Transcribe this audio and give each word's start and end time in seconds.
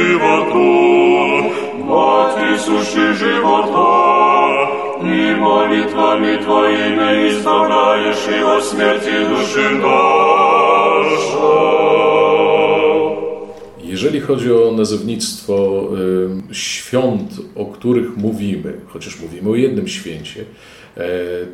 животу, 0.00 1.52
Мать 1.84 2.60
суши 2.60 3.14
живота, 3.14 4.68
и 5.02 5.34
молитвами 5.34 6.36
Твоими 6.42 7.28
избавляешь 7.28 8.28
и 8.28 8.40
от 8.42 8.64
смерти 8.64 9.12
души 9.28 9.68
наша. 9.82 10.16
Jeżeli 13.84 14.20
chodzi 14.20 14.52
o 14.52 14.72
nazewnictwo 14.72 15.88
y, 16.50 16.54
świąt, 16.54 17.30
o 17.54 17.66
których 17.66 18.16
mówimy, 18.16 18.72
chociaż 18.86 19.20
mówimy 19.20 19.50
o 19.50 19.54
jednym 19.54 19.88
święcie, 19.88 20.40
e, 20.40 20.44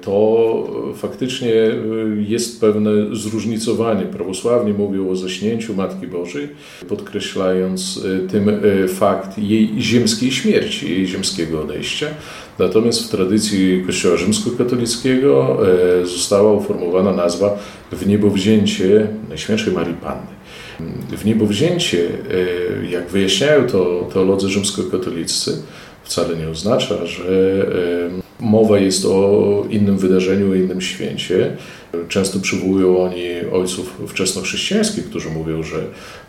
to 0.02 0.94
faktycznie 0.96 1.54
y, 1.54 2.26
jest 2.28 2.62
pewne 2.62 2.92
zróżnicowanie. 3.16 4.06
Prawosławni 4.06 4.74
mówią 4.74 5.10
o 5.10 5.16
zaśnięciu 5.16 5.76
Matki 5.76 6.08
Bożej, 6.08 6.50
podkreślając 6.90 7.98
y, 7.98 8.28
tym 8.32 8.52
fakt 8.88 9.38
jej 9.38 9.82
ziemskiej 9.82 10.32
śmierci, 10.32 10.92
jej 10.92 11.08
ziemskiego 11.08 11.62
odejścia. 11.62 12.08
Natomiast 12.60 13.08
w 13.08 13.10
tradycji 13.10 13.84
Kościoła 13.86 14.18
rzymskokatolickiego 14.18 15.58
e, 16.02 16.06
została 16.06 16.54
uformowana 16.54 17.12
nazwa 17.12 17.58
w 17.92 18.08
niebowzięcie 18.08 19.08
Najświętszej 19.30 19.74
Marii 19.74 19.94
Panny. 19.94 20.38
W 21.18 21.26
niebowzięcie, 21.26 22.08
e, 22.08 22.86
jak 22.86 23.10
wyjaśniają 23.10 23.68
to 23.68 24.10
teolodzy 24.14 24.50
rzymskokatolicy, 24.50 25.62
wcale 26.04 26.36
nie 26.36 26.50
oznacza, 26.50 27.06
że 27.06 27.24
e, 28.24 28.27
mowa 28.40 28.80
jest 28.80 29.06
o 29.06 29.64
innym 29.70 29.98
wydarzeniu, 29.98 30.56
innym 30.56 30.82
święcie. 30.82 31.58
Często 32.08 32.40
przywołują 32.40 32.98
oni 32.98 33.30
ojców 33.52 34.02
wczesnochrześcijańskich, 34.08 35.06
którzy 35.10 35.30
mówią, 35.30 35.64
że 35.64 35.78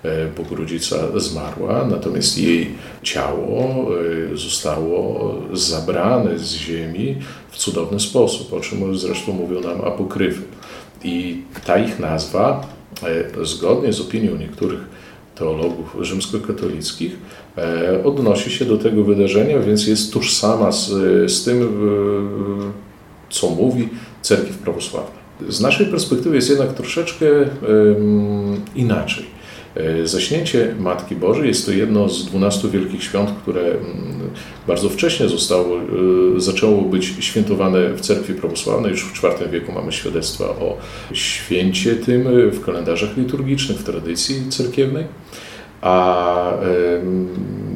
e, 0.03 0.29
Bogurodzica 0.37 0.97
zmarła, 1.21 1.87
natomiast 1.91 2.39
jej 2.39 2.71
ciało 3.03 3.87
zostało 4.35 5.35
zabrane 5.53 6.39
z 6.39 6.53
ziemi 6.53 7.17
w 7.51 7.57
cudowny 7.57 8.01
sposób, 8.01 8.53
o 8.53 8.61
czym 8.61 8.99
zresztą 8.99 9.33
mówią 9.33 9.61
nam 9.61 9.81
apokryfy. 9.81 10.43
I 11.05 11.43
ta 11.67 11.79
ich 11.79 11.99
nazwa 11.99 12.79
E, 13.03 13.45
zgodnie 13.45 13.93
z 13.93 14.01
opinią 14.01 14.37
niektórych 14.37 14.81
teologów 15.39 15.97
rzymskokatolickich, 16.01 17.17
e, 17.59 18.05
odnosi 18.05 18.51
się 18.51 18.65
do 18.65 18.79
tego 18.79 19.05
wydarzenia, 19.05 19.59
więc 19.59 19.87
jest 19.87 20.13
tożsama 20.13 20.73
z, 20.73 20.91
z 21.33 21.45
tym, 21.45 21.69
co 23.31 23.51
mówi 23.51 23.89
cerkiew 24.23 24.59
prawosławna. 24.59 25.19
Z 25.49 25.61
naszej 25.61 25.87
perspektywy 25.87 26.37
jest 26.37 26.49
jednak 26.49 26.73
troszeczkę 26.73 27.27
inaczej. 28.75 29.38
E, 29.77 30.07
zaśnięcie 30.07 30.75
Matki 30.79 31.17
Bożej 31.17 31.49
jest 31.49 31.67
to 31.67 31.73
jedno 31.73 32.09
z 32.09 32.27
dwunastu 32.27 32.71
wielkich 32.71 33.03
świąt, 33.03 33.31
które 33.43 33.63
mm, 33.63 33.81
bardzo 34.67 34.89
wcześnie 34.89 35.29
zostało, 35.29 35.77
e, 35.77 36.41
zaczęło 36.41 36.83
być 36.83 37.13
świętowane 37.21 37.95
w 37.95 38.01
cerkwi 38.01 38.35
prawosławnej. 38.35 38.91
Już 38.91 39.05
w 39.05 39.25
IV 39.25 39.49
wieku 39.51 39.73
mamy 39.73 39.93
świadectwa 39.93 40.45
o 40.45 40.77
święcie 41.13 41.97
tym 41.97 42.51
w 42.51 42.65
kalendarzach 42.65 43.17
liturgicznych, 43.17 43.79
w 43.79 43.85
tradycji 43.85 44.49
cerkiewnej. 44.49 45.05
A 45.81 46.53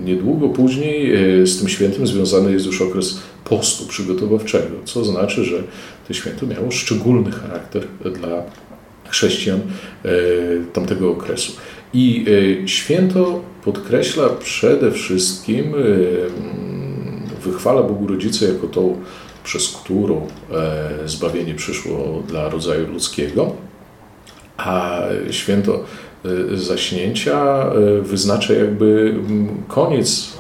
niedługo 0.04 0.48
później 0.48 1.14
e, 1.42 1.46
z 1.46 1.58
tym 1.58 1.68
świętem 1.68 2.06
związany 2.06 2.52
jest 2.52 2.66
już 2.66 2.82
okres 2.82 3.18
postu 3.44 3.86
przygotowawczego, 3.86 4.76
co 4.84 5.04
znaczy, 5.04 5.44
że 5.44 5.62
to 6.08 6.14
święto 6.14 6.46
miało 6.46 6.70
szczególny 6.70 7.30
charakter 7.30 7.82
dla 8.04 8.42
chrześcijan 9.08 9.60
tamtego 10.72 11.10
okresu. 11.10 11.52
I 11.94 12.24
e, 12.62 12.68
święto 12.68 13.40
podkreśla 13.64 14.28
przede 14.28 14.90
wszystkim, 14.92 15.74
e, 15.74 15.78
wychwala 17.44 17.82
Bogu 17.82 18.06
Rodzicę 18.06 18.46
jako 18.52 18.66
tą, 18.66 18.96
przez 19.44 19.68
którą 19.68 20.26
e, 20.52 21.08
zbawienie 21.08 21.54
przyszło 21.54 22.22
dla 22.28 22.48
rodzaju 22.48 22.86
ludzkiego, 22.92 23.52
a 24.56 25.00
święto 25.30 25.84
zaśnięcia 26.54 27.70
wyznacza 28.02 28.54
jakby 28.54 29.14
koniec 29.68 30.32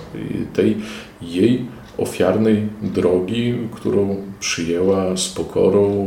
tej 0.52 0.76
jej 1.22 1.64
ofiarnej 1.98 2.68
drogi, 2.82 3.54
którą 3.72 4.16
przyjęła 4.40 5.16
z 5.16 5.28
pokorą 5.28 6.06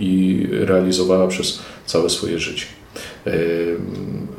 i 0.00 0.46
realizowała 0.50 1.28
przez 1.28 1.62
całe 1.86 2.10
swoje 2.10 2.38
życie. 2.38 2.66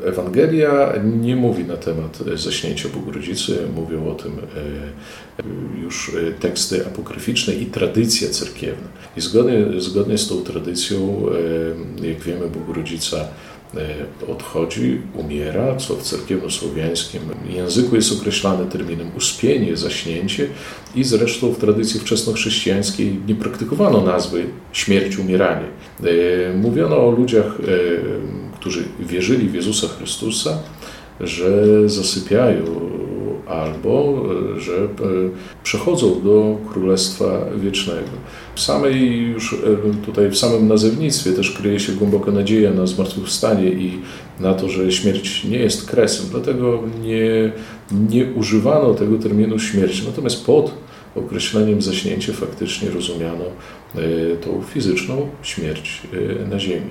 Ewangelia 0.05 0.93
nie 1.21 1.35
mówi 1.35 1.63
na 1.63 1.77
temat 1.77 2.19
zaśnięcia 2.35 2.89
Bogu 2.89 3.11
Rodzicy, 3.11 3.57
mówią 3.75 4.07
o 4.07 4.15
tym 4.15 4.31
e, 4.31 5.81
już 5.81 6.11
teksty 6.39 6.85
apokryficzne 6.85 7.53
i 7.53 7.65
tradycja 7.65 8.29
cerkiewna. 8.29 8.87
I 9.17 9.21
zgodnie, 9.21 9.81
zgodnie 9.81 10.17
z 10.17 10.27
tą 10.27 10.43
tradycją, 10.43 11.25
jak 12.01 12.19
wiemy, 12.19 12.47
Bogu 12.47 12.73
Rodzica 12.73 13.17
e, 13.17 13.27
odchodzi, 14.27 15.01
umiera, 15.13 15.75
co 15.75 15.95
w 15.95 16.03
cerkiewno-słowiańskim 16.03 17.21
języku 17.49 17.95
jest 17.95 18.19
określane 18.19 18.65
terminem 18.65 19.07
uspienie, 19.17 19.77
zaśnięcie 19.77 20.47
i 20.95 21.03
zresztą 21.03 21.51
w 21.51 21.57
tradycji 21.57 21.99
wczesnochrześcijańskiej 21.99 23.19
nie 23.27 23.35
praktykowano 23.35 24.01
nazwy 24.01 24.45
śmierć, 24.73 25.17
umieranie. 25.17 25.67
E, 26.03 26.57
mówiono 26.57 27.07
o 27.07 27.11
ludziach 27.11 27.57
którzy 28.65 28.83
wierzyli 28.99 29.49
w 29.49 29.53
Jezusa 29.53 29.87
Chrystusa, 29.87 30.59
że 31.19 31.49
zasypiają 31.89 32.63
albo 33.47 34.23
że 34.57 34.75
e, 34.75 34.87
przechodzą 35.63 36.21
do 36.21 36.57
Królestwa 36.71 37.45
Wiecznego. 37.55 38.09
W 38.55 38.61
samej 38.61 39.21
już 39.21 39.53
e, 39.53 39.57
tutaj 40.05 40.29
w 40.29 40.37
samym 40.37 40.67
nazewnictwie 40.67 41.31
też 41.31 41.51
kryje 41.51 41.79
się 41.79 41.93
głęboka 41.93 42.31
nadzieja 42.31 42.71
na 42.71 42.87
zmartwychwstanie 42.87 43.69
i 43.69 43.99
na 44.39 44.53
to, 44.53 44.69
że 44.69 44.91
śmierć 44.91 45.43
nie 45.43 45.57
jest 45.57 45.89
kresem, 45.89 46.25
dlatego 46.31 46.83
nie, 47.03 47.51
nie 48.09 48.25
używano 48.25 48.93
tego 48.93 49.17
terminu 49.17 49.59
śmierć. 49.59 50.05
Natomiast 50.05 50.45
pod 50.45 50.73
określeniem 51.15 51.81
zaśnięcie 51.81 52.33
faktycznie 52.33 52.89
rozumiano 52.89 53.43
e, 53.95 53.99
tą 54.35 54.61
fizyczną 54.73 55.27
śmierć 55.43 56.01
na 56.51 56.59
ziemi. 56.59 56.89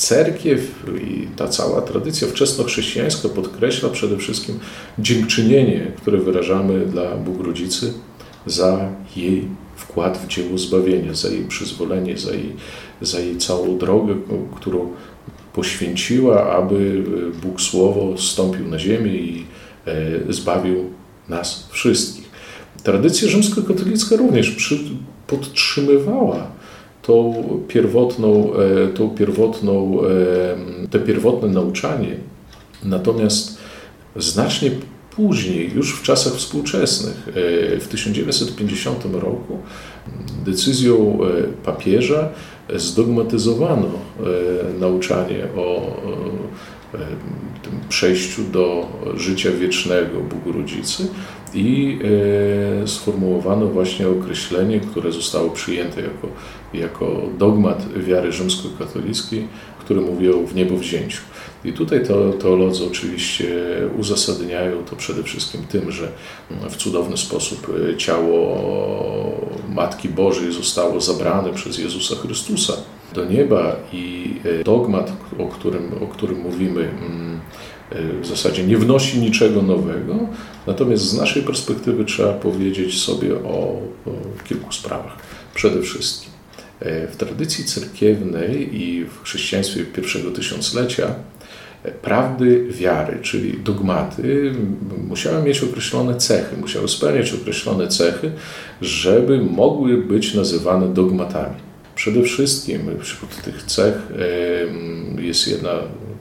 Cerkiew 0.00 0.60
i 1.10 1.26
ta 1.36 1.48
cała 1.48 1.82
tradycja 1.82 2.28
wczesnochrześcijańska 2.28 3.28
podkreśla 3.28 3.88
przede 3.88 4.16
wszystkim 4.16 4.58
dziękczynienie, 4.98 5.92
które 5.96 6.18
wyrażamy 6.18 6.86
dla 6.86 7.16
Bóg 7.16 7.46
Rodzicy 7.46 7.92
za 8.46 8.88
jej 9.16 9.48
wkład 9.76 10.18
w 10.18 10.26
dzieło 10.26 10.58
zbawienia, 10.58 11.14
za 11.14 11.28
jej 11.28 11.44
przyzwolenie, 11.44 12.18
za 12.18 12.30
jej, 12.30 12.52
za 13.00 13.20
jej 13.20 13.38
całą 13.38 13.78
drogę, 13.78 14.14
którą 14.56 14.92
poświęciła, 15.52 16.52
aby 16.52 17.02
Bóg 17.42 17.60
Słowo 17.60 18.18
stąpił 18.18 18.68
na 18.68 18.78
ziemię 18.78 19.14
i 19.14 19.44
e, 19.86 20.32
zbawił 20.32 20.90
nas 21.28 21.68
wszystkich. 21.70 22.30
Tradycja 22.82 23.28
rzymskokatolicka 23.28 24.16
również 24.16 24.50
przy, 24.50 24.78
podtrzymywała 25.26 26.59
tą 27.10 27.34
pierwotną, 27.68 28.52
e, 28.54 28.88
tą 28.88 29.10
pierwotną, 29.10 30.00
e, 30.84 30.88
te 30.90 30.98
pierwotne 30.98 31.48
nauczanie. 31.48 32.16
Natomiast 32.84 33.58
znacznie 34.16 34.70
później, 35.16 35.72
już 35.74 35.94
w 35.94 36.02
czasach 36.02 36.32
współczesnych, 36.32 37.28
e, 37.28 37.32
w 37.80 37.88
1950 37.88 39.20
roku, 39.20 39.58
decyzją 40.44 41.18
papieża 41.64 42.28
zdogmatyzowano 42.76 43.88
nauczanie 44.80 45.46
o 45.56 45.96
tym 47.62 47.80
przejściu 47.88 48.42
do 48.44 48.88
życia 49.16 49.50
wiecznego 49.50 50.20
Bogu 50.20 50.52
Rodzicy 50.52 51.08
i 51.54 51.98
sformułowano 52.86 53.66
właśnie 53.66 54.08
określenie, 54.08 54.80
które 54.80 55.12
zostało 55.12 55.50
przyjęte 55.50 56.00
jako, 56.00 56.28
jako 56.74 57.22
dogmat 57.38 57.92
wiary 57.96 58.32
rzymskokatolickiej, 58.32 59.48
który 59.78 60.00
mówi 60.00 60.30
o 60.30 60.38
wniebowzięciu. 60.38 61.20
I 61.64 61.72
tutaj 61.72 62.06
to, 62.06 62.32
teolodzy 62.32 62.84
oczywiście 62.84 63.48
uzasadniają 63.98 64.84
to 64.84 64.96
przede 64.96 65.22
wszystkim 65.22 65.64
tym, 65.68 65.92
że 65.92 66.08
w 66.70 66.76
cudowny 66.76 67.16
sposób 67.16 67.72
e, 67.90 67.96
ciało 67.96 68.60
Matki 69.68 70.08
Bożej 70.08 70.52
zostało 70.52 71.00
zabrane 71.00 71.52
przez 71.52 71.78
Jezusa 71.78 72.16
Chrystusa 72.16 72.72
do 73.14 73.24
nieba 73.24 73.76
i 73.92 74.34
e, 74.60 74.64
dogmat, 74.64 75.12
o 75.38 75.46
którym, 75.46 75.92
o 76.02 76.06
którym 76.06 76.40
mówimy, 76.40 76.80
mm, 76.80 77.40
e, 77.90 78.22
w 78.22 78.26
zasadzie 78.26 78.64
nie 78.64 78.78
wnosi 78.78 79.18
niczego 79.18 79.62
nowego, 79.62 80.18
natomiast 80.66 81.02
z 81.02 81.18
naszej 81.18 81.42
perspektywy 81.42 82.04
trzeba 82.04 82.32
powiedzieć 82.32 83.02
sobie 83.02 83.34
o, 83.34 83.82
o 84.06 84.12
kilku 84.44 84.72
sprawach. 84.72 85.16
Przede 85.54 85.82
wszystkim 85.82 86.30
w 87.12 87.16
tradycji 87.16 87.64
cerkiewnej 87.64 88.82
i 88.82 89.04
w 89.04 89.22
chrześcijaństwie 89.22 89.84
pierwszego 89.84 90.30
tysiąclecia 90.30 91.14
prawdy 92.02 92.66
wiary, 92.70 93.18
czyli 93.22 93.58
dogmaty, 93.58 94.52
musiały 95.08 95.42
mieć 95.42 95.62
określone 95.62 96.16
cechy, 96.16 96.56
musiały 96.56 96.88
spełniać 96.88 97.32
określone 97.32 97.88
cechy, 97.88 98.32
żeby 98.80 99.42
mogły 99.42 99.96
być 99.96 100.34
nazywane 100.34 100.94
dogmatami. 100.94 101.69
Przede 102.00 102.22
wszystkim 102.22 102.80
wśród 103.00 103.42
tych 103.42 103.62
cech 103.62 103.94
jest 105.18 105.48
jedna 105.48 105.70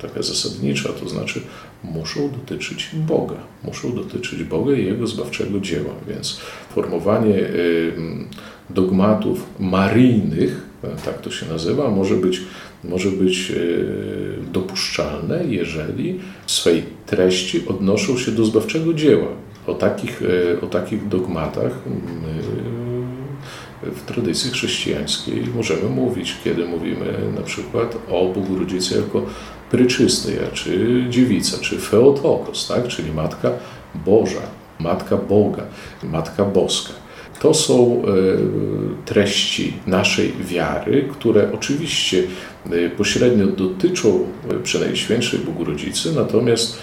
taka 0.02 0.22
zasadnicza, 0.22 0.90
to 0.90 1.10
znaczy 1.10 1.42
muszą 1.84 2.32
dotyczyć 2.32 2.90
Boga. 2.94 3.36
Muszą 3.64 3.96
dotyczyć 3.96 4.44
Boga 4.44 4.74
i 4.74 4.86
Jego 4.86 5.08
zbawczego 5.08 5.60
dzieła. 5.60 5.94
Więc 6.08 6.40
formowanie 6.76 7.50
dogmatów 8.70 9.46
maryjnych, 9.60 10.66
tak 11.06 11.22
to 11.22 11.32
się 11.32 11.46
nazywa, 11.46 11.90
może 11.90 12.16
być 12.16 12.42
może 12.84 13.10
być 13.12 13.52
e, 13.52 13.56
dopuszczalne, 14.52 15.44
jeżeli 15.48 16.20
w 16.46 16.52
swej 16.52 16.84
treści 17.06 17.68
odnoszą 17.68 18.18
się 18.18 18.32
do 18.32 18.46
zbawczego 18.46 18.94
dzieła. 18.94 19.28
O 19.68 19.74
takich, 19.74 20.22
e, 20.22 20.62
o 20.62 20.68
takich 20.68 21.08
dogmatach 21.08 21.72
w 23.84 24.02
tradycji 24.02 24.52
chrześcijańskiej 24.52 25.44
możemy 25.56 25.90
mówić, 25.90 26.36
kiedy 26.44 26.66
mówimy 26.66 27.06
na 27.36 27.42
przykład 27.42 27.98
o 28.10 28.26
Bogu 28.26 28.60
Rodzicy 28.60 28.96
jako 28.96 29.26
pryczystyja, 29.72 30.42
czy 30.54 31.06
dziewica, 31.10 31.58
czy 31.62 31.80
Feotokos, 31.80 32.68
tak? 32.68 32.88
czyli 32.88 33.12
Matka 33.12 33.52
Boża, 34.06 34.42
Matka 34.80 35.18
Boga, 35.18 35.64
Matka 36.04 36.46
Boska. 36.46 36.94
To 37.40 37.54
są 37.54 38.02
e, 38.02 38.08
treści 39.06 39.74
naszej 39.88 40.34
wiary, 40.42 41.10
które 41.12 41.52
oczywiście 41.54 42.24
e, 42.72 42.90
pośrednio 42.90 43.48
dotyczą 43.48 44.28
e, 44.50 44.60
Przenajświętszej 44.60 45.40
Bogu 45.40 45.64
Rodzicy, 45.64 46.16
natomiast 46.16 46.80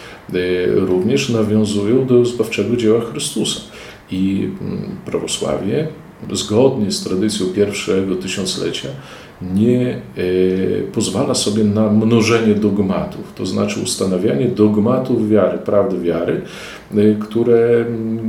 również 0.75 1.29
nawiązują 1.29 2.07
do 2.07 2.25
zbawczego 2.25 2.77
dzieła 2.77 3.01
Chrystusa. 3.01 3.61
I 4.11 4.51
mm, 4.61 4.97
prawosławie, 5.05 5.89
zgodnie 6.33 6.93
z 6.93 7.05
tradycją 7.05 7.47
pierwszego 7.47 8.17
tysiąclecia, 8.17 8.89
nie 9.43 9.89
e, 9.91 9.99
pozwala 10.93 11.35
sobie 11.35 11.65
na 11.65 11.91
mnożenie 11.91 12.55
dogmatów, 12.55 13.33
to 13.35 13.47
znaczy 13.47 13.81
ustanawianie 13.81 14.49
dogmatów 14.49 15.29
wiary, 15.29 15.59
prawdy 15.59 16.01
wiary, 16.01 16.43
e, 16.95 17.15
które 17.15 17.85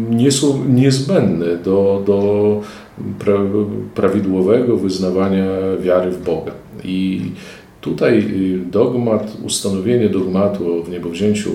nie 0.10 0.32
są 0.32 0.66
niezbędne 0.70 1.58
do, 1.58 2.04
do 2.06 2.62
prawidłowego 3.96 4.78
wyznawania 4.78 5.46
wiary 5.80 6.12
w 6.12 6.24
Boga. 6.24 6.52
I 6.84 7.22
tutaj 7.82 8.20
e, 8.20 8.72
dogmat, 8.72 9.38
ustanowienie 9.46 10.10
dogmatu 10.10 10.80
o 10.80 10.84
wniebowzięciu 10.84 11.52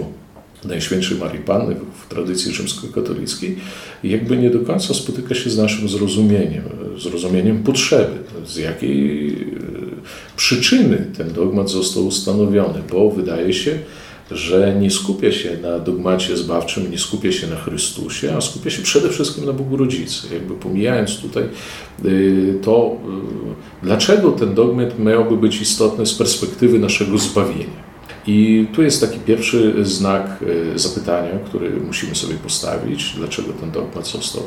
Najświętszej 0.65 1.19
Marii 1.19 1.41
Panny 1.41 1.77
w 2.05 2.09
tradycji 2.09 2.53
rzymskokatolickiej 2.53 3.57
jakby 4.05 4.37
nie 4.37 4.51
do 4.51 4.61
końca 4.61 4.95
spotyka 4.95 5.35
się 5.35 5.51
z 5.51 5.59
naszym 5.59 5.89
zrozumieniem, 5.89 6.65
zrozumieniem 6.99 7.63
potrzeby, 7.63 8.19
z 8.47 8.57
jakiej 8.57 9.33
e, 9.33 9.37
przyczyny 10.37 11.07
ten 11.17 11.33
dogmat 11.33 11.71
został 11.71 12.07
ustanowiony, 12.07 12.83
bo 12.91 13.11
wydaje 13.11 13.53
się, 13.53 13.79
że 14.31 14.77
nie 14.81 14.91
skupia 14.91 15.33
się 15.33 15.57
na 15.63 15.79
dogmacie 15.79 16.37
zbawczym, 16.37 16.91
nie 16.91 16.99
skupia 16.99 17.33
się 17.33 17.47
na 17.47 17.57
Chrystusie, 17.57 18.35
a 18.37 18.41
skupia 18.41 18.71
się 18.71 18.83
przede 18.83 19.09
wszystkim 19.09 19.45
na 19.45 19.53
Bogu 19.53 19.77
Rodzicy. 19.77 20.35
Jakby 20.35 20.55
pomijając 20.55 21.19
tutaj 21.19 21.43
e, 21.43 21.49
to, 22.63 22.97
e, 23.83 23.85
dlaczego 23.87 24.33
ten 24.33 24.55
dogmat 24.55 24.99
miałby 24.99 25.37
być 25.37 25.61
istotny 25.61 26.07
z 26.07 26.15
perspektywy 26.15 26.79
naszego 26.79 27.19
zbawienia. 27.19 27.92
I 28.27 28.67
tu 28.73 28.83
jest 28.83 29.01
taki 29.01 29.19
pierwszy 29.19 29.85
znak 29.85 30.45
e, 30.75 30.79
zapytania, 30.79 31.39
który 31.47 31.71
musimy 31.71 32.15
sobie 32.15 32.35
postawić, 32.35 33.15
dlaczego 33.17 33.53
ten 33.53 33.71
dogmat 33.71 34.07
został, 34.07 34.43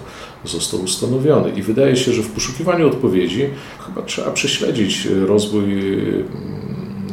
został 0.46 0.82
ustanowiony. 0.82 1.50
I 1.50 1.62
wydaje 1.62 1.96
się, 1.96 2.14
że 2.14 2.24
w 2.24 2.32
poszukiwaniu 2.32 2.88
odpowiedzi 2.88 3.50
chyba 3.86 4.02
trzeba 4.02 4.32
prześledzić 4.32 5.06
rozwój 5.06 5.64
mm, 5.64 6.26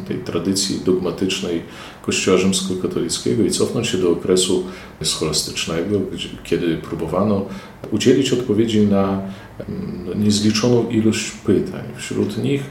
tej 0.09 0.19
tradycji 0.19 0.81
dogmatycznej 0.85 1.63
Kościoła 2.03 2.39
rzymskokatolickiego 2.39 3.43
i 3.43 3.51
cofnąć 3.51 3.89
się 3.89 3.99
do 3.99 4.11
okresu 4.11 4.65
scholastycznego, 5.03 6.01
kiedy 6.45 6.77
próbowano 6.77 7.47
udzielić 7.91 8.33
odpowiedzi 8.33 8.81
na 8.81 9.23
mm, 9.59 10.25
niezliczoną 10.25 10.89
ilość 10.89 11.31
pytań. 11.31 11.83
Wśród 11.97 12.39
nich 12.45 12.63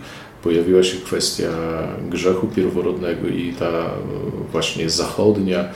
pojawiła 0.43 0.83
się 0.83 0.97
kwestia 0.97 1.51
grzechu 2.09 2.47
pierworodnego 2.47 3.27
i 3.27 3.53
ta 3.59 3.69
e, 3.69 3.91
właśnie 4.51 4.89
zachodnia 4.89 5.69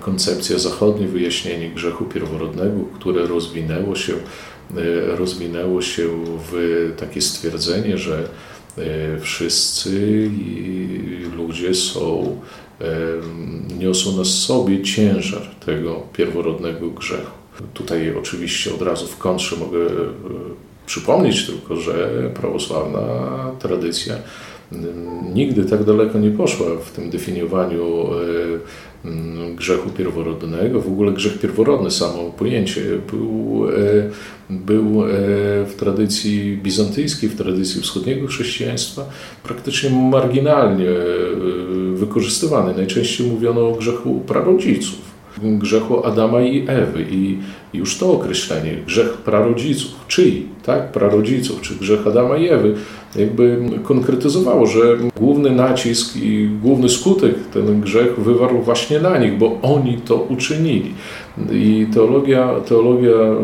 koncepcja, 0.00 0.58
zachodnie 0.58 1.08
wyjaśnienie 1.08 1.70
grzechu 1.70 2.04
pierworodnego, 2.04 2.84
które 2.94 3.26
rozwinęło 3.26 3.96
się, 3.96 4.12
e, 4.12 5.16
rozwinęło 5.16 5.82
się 5.82 6.08
w 6.52 6.92
takie 6.96 7.20
stwierdzenie, 7.20 7.98
że 7.98 8.28
e, 8.78 9.20
wszyscy 9.20 10.30
ludzie 11.36 11.74
są, 11.74 12.40
niosą 13.78 14.16
na 14.16 14.24
sobie 14.24 14.82
ciężar 14.82 15.42
tego 15.66 16.02
pierworodnego 16.12 16.90
grzechu. 16.90 17.38
Tutaj 17.74 18.14
oczywiście 18.18 18.74
od 18.74 18.82
razu 18.82 19.06
w 19.06 19.18
kontrze 19.18 19.56
mogę 19.56 19.78
Przypomnieć 20.86 21.46
tylko, 21.46 21.76
że 21.76 22.10
prawosławna 22.34 23.00
tradycja 23.58 24.14
mm, 24.72 25.34
nigdy 25.34 25.64
tak 25.64 25.84
daleko 25.84 26.18
nie 26.18 26.30
poszła 26.30 26.66
w 26.84 26.90
tym 26.90 27.10
definiowaniu 27.10 28.06
e, 29.04 29.08
mm, 29.08 29.56
grzechu 29.56 29.90
pierworodnego. 29.90 30.80
W 30.80 30.88
ogóle 30.88 31.12
grzech 31.12 31.38
pierworodny, 31.38 31.90
samo 31.90 32.30
pojęcie, 32.38 32.80
był, 33.12 33.66
e, 33.68 34.10
był 34.50 35.04
e, 35.04 35.08
w 35.66 35.74
tradycji 35.78 36.56
bizantyjskiej, 36.62 37.28
w 37.28 37.36
tradycji 37.36 37.82
wschodniego 37.82 38.26
chrześcijaństwa 38.26 39.04
praktycznie 39.42 39.90
marginalnie 39.90 40.90
wykorzystywany. 41.94 42.74
Najczęściej 42.74 43.26
mówiono 43.26 43.68
o 43.68 43.72
grzechu 43.72 44.20
prarodziców 44.26 45.11
grzechu 45.42 46.06
Adama 46.06 46.40
i 46.40 46.64
Ewy. 46.68 47.06
I 47.10 47.38
już 47.74 47.98
to 47.98 48.12
określenie, 48.12 48.76
grzech 48.86 49.12
prarodziców, 49.12 49.90
czyj, 50.08 50.46
tak, 50.64 50.92
prarodziców, 50.92 51.60
czy 51.60 51.74
grzech 51.74 52.06
Adama 52.06 52.36
i 52.36 52.48
Ewy, 52.48 52.74
jakby 53.16 53.58
konkretyzowało, 53.82 54.66
że 54.66 54.80
główny 55.16 55.50
nacisk 55.50 56.16
i 56.16 56.48
główny 56.62 56.88
skutek 56.88 57.34
ten 57.52 57.80
grzech 57.80 58.20
wywarł 58.20 58.62
właśnie 58.62 59.00
na 59.00 59.18
nich, 59.18 59.38
bo 59.38 59.58
oni 59.62 59.98
to 60.04 60.16
uczynili. 60.16 60.94
I 61.52 61.86
teologia, 61.94 62.48
teologia 62.68 63.16
e, 63.16 63.36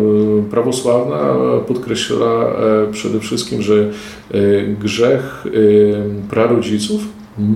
prawosławna 0.50 1.34
podkreśla 1.66 2.26
e, 2.26 2.92
przede 2.92 3.20
wszystkim, 3.20 3.62
że 3.62 3.74
e, 3.74 3.88
grzech 4.80 5.44
prarodziców 6.30 7.00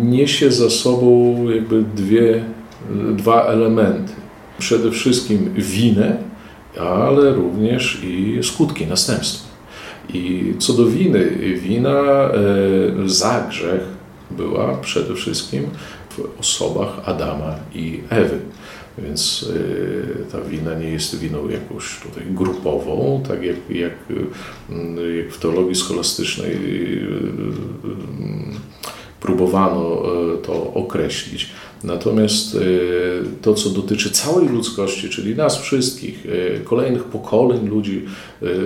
niesie 0.05 0.53
za 0.53 0.71
sobą 0.71 1.37
jakby 1.51 1.85
dwie, 1.97 2.45
dwa 3.17 3.45
elementy 3.45 4.22
przede 4.63 4.91
wszystkim 4.91 5.55
winę, 5.57 6.17
ale 6.81 7.35
również 7.35 7.99
i 8.05 8.39
skutki, 8.43 8.87
następstwa. 8.87 9.49
I 10.15 10.55
co 10.59 10.73
do 10.73 10.87
winy, 10.87 11.31
wina 11.57 11.91
e, 11.91 12.33
za 13.07 13.47
grzech 13.49 13.81
była 14.31 14.77
przede 14.77 15.15
wszystkim 15.15 15.63
w 16.11 16.41
osobach 16.41 17.09
Adama 17.09 17.55
i 17.75 18.01
Ewy. 18.11 18.39
Więc 18.99 19.51
e, 19.51 20.33
ta 20.33 20.41
wina 20.41 20.75
nie 20.75 20.89
jest 20.89 21.19
winą 21.19 21.49
jakąś 21.49 22.01
tutaj 22.01 22.25
grupową, 22.31 23.23
tak 23.29 23.43
jak, 23.43 23.57
jak, 23.71 23.93
jak 25.19 25.33
w 25.33 25.39
teologii 25.39 25.75
scholastycznej 25.75 26.53
e, 26.53 26.59
próbowano 29.21 30.03
to 30.43 30.75
określić. 30.75 31.51
Natomiast 31.85 32.57
to, 33.43 33.55
co 33.55 33.71
dotyczy 33.71 34.11
całej 34.11 34.49
ludzkości, 34.49 35.09
czyli 35.09 35.37
nas 35.37 35.59
wszystkich, 35.59 36.27
kolejnych 36.65 37.05
pokoleń 37.05 37.69
ludzi 37.69 38.05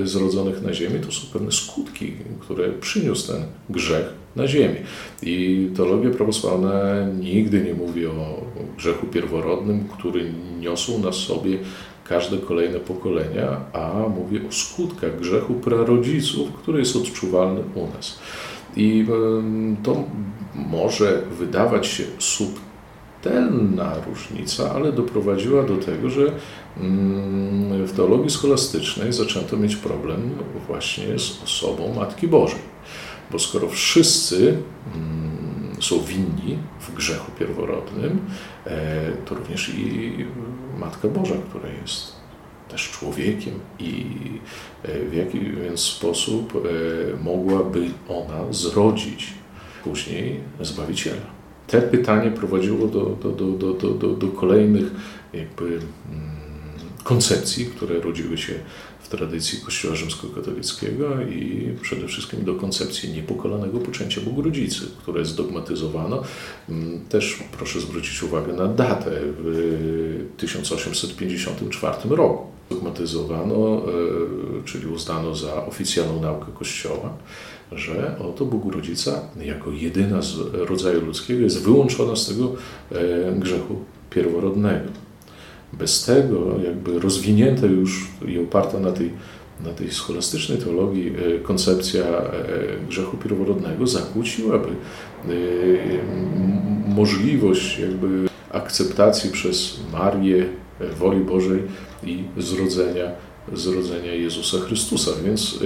zrodzonych 0.05 0.63
na 0.63 0.75
Ziemi, 0.75 1.01
to 1.01 1.13
są 1.13 1.27
pewne 1.33 1.53
skutki, 1.53 2.13
które 2.41 2.73
przyniósł 2.73 3.33
ten 3.33 3.43
grzech 3.71 4.07
na 4.37 4.47
ziemi. 4.47 4.77
I 5.23 5.69
teologia 5.77 6.11
prawosławna 6.11 7.07
nigdy 7.21 7.63
nie 7.65 7.75
mówi 7.75 8.07
o 8.07 8.45
grzechu 8.77 9.07
pierworodnym, 9.07 9.89
który 9.99 10.33
niosą 10.61 10.99
na 10.99 11.13
sobie 11.13 11.59
każde 12.05 12.39
kolejne 12.39 12.79
pokolenia, 12.79 13.61
a 13.73 14.09
mówi 14.09 14.47
o 14.49 14.53
skutkach 14.53 15.21
grzechu 15.21 15.55
prarodziców, 15.55 16.53
który 16.53 16.79
jest 16.79 16.97
odczuwalny 16.97 17.61
u 17.75 17.87
nas. 17.97 18.19
I 18.77 19.07
to 19.83 20.05
może 20.55 21.23
wydawać 21.39 21.87
się 21.87 22.05
subtelna 23.27 23.95
różnica, 24.07 24.73
ale 24.75 24.93
doprowadziła 24.93 25.63
do 25.63 25.77
tego, 25.77 26.11
że 26.11 26.33
w 27.87 27.93
teologii 27.97 28.31
scholastycznej 28.31 29.13
zaczęto 29.13 29.57
mieć 29.57 29.77
problem 29.77 30.31
właśnie 30.67 31.19
z 31.19 31.43
osobą 31.45 31.95
Matki 31.95 32.29
Bożej. 32.29 32.77
Bo 33.31 33.39
skoro 33.39 33.69
wszyscy 33.69 34.59
mm, 34.95 35.77
są 35.81 36.01
winni 36.01 36.59
w 36.81 36.95
grzechu 36.95 37.33
pierworodnym, 37.39 38.19
e, 38.67 39.13
to 39.25 39.35
również 39.35 39.69
i 39.69 40.13
Matka 40.79 41.09
Boża, 41.09 41.35
która 41.51 41.69
jest 41.83 42.13
też 42.69 42.91
człowiekiem 42.91 43.55
i 43.79 44.05
e, 44.83 45.05
w 45.05 45.15
jaki 45.15 45.41
więc 45.41 45.81
sposób 45.81 46.53
e, 46.57 47.23
mogłaby 47.25 47.91
ona 48.09 48.53
zrodzić 48.53 49.33
później 49.85 50.41
Zbawiciela. 50.61 51.36
Te 51.67 51.83
pytanie 51.83 52.31
prowadziło 52.31 52.87
do, 52.87 53.19
do, 53.23 53.31
do, 53.31 53.73
do, 53.73 53.91
do, 53.91 54.09
do 54.09 54.29
kolejnych 54.29 54.91
jakby 55.33 55.65
mm, 55.65 55.87
koncepcji, 57.05 57.67
które 57.67 58.01
rodziły 58.01 58.39
się 58.39 58.53
w 59.07 59.09
tradycji 59.09 59.61
Kościoła 59.61 59.95
rzymskokatolickiego 59.95 61.23
i 61.23 61.73
przede 61.83 62.07
wszystkim 62.07 62.45
do 62.45 62.55
koncepcji 62.55 63.13
niepokolanego 63.13 63.79
poczęcia 63.79 64.21
Bogu 64.21 64.43
które 64.99 65.25
zdogmatyzowano. 65.25 66.23
Mm, 66.69 67.01
też 67.09 67.39
proszę 67.59 67.81
zwrócić 67.81 68.23
uwagę 68.23 68.53
na 68.53 68.67
datę 68.67 69.11
w 69.39 70.27
1854 70.37 72.17
roku. 72.17 72.47
Dogmatyzowano, 72.71 73.83
e, 73.83 73.83
czyli 74.65 74.87
uznano 74.87 75.35
za 75.35 75.67
oficjalną 75.67 76.21
naukę 76.21 76.47
Kościoła, 76.59 77.17
że 77.73 78.17
oto 78.19 78.45
Bogurodzica 78.45 79.21
jako 79.41 79.71
jedyna 79.71 80.23
z 80.23 80.37
rodzaju 80.53 81.01
ludzkiego 81.05 81.41
jest 81.41 81.63
wyłączona 81.63 82.17
z 82.17 82.29
tego 82.29 82.53
e, 82.93 82.97
grzechu 83.33 83.77
pierworodnego. 84.11 84.89
Bez 85.73 86.05
tego, 86.05 86.59
jakby 86.65 86.99
rozwinięta 86.99 87.67
już 87.67 88.09
i 88.29 88.39
oparta 88.39 88.79
na 88.79 88.93
tej, 88.93 89.11
na 89.65 89.71
tej 89.71 89.91
scholastycznej 89.91 90.59
teologii 90.59 91.09
e, 91.09 91.39
koncepcja 91.39 92.05
e, 92.05 92.33
grzechu 92.89 93.17
pierworodnego 93.17 93.87
zakłóciłaby 93.87 94.69
możliwość 96.89 97.79
jakby 97.79 98.29
akceptacji 98.51 99.31
przez 99.31 99.81
Marię 99.93 100.47
woli 100.99 101.21
Bożej 101.21 101.63
i 102.05 102.25
zrodzenia, 102.37 103.11
zrodzenia 103.53 104.15
Jezusa 104.15 104.59
Chrystusa. 104.59 105.11
Więc 105.25 105.59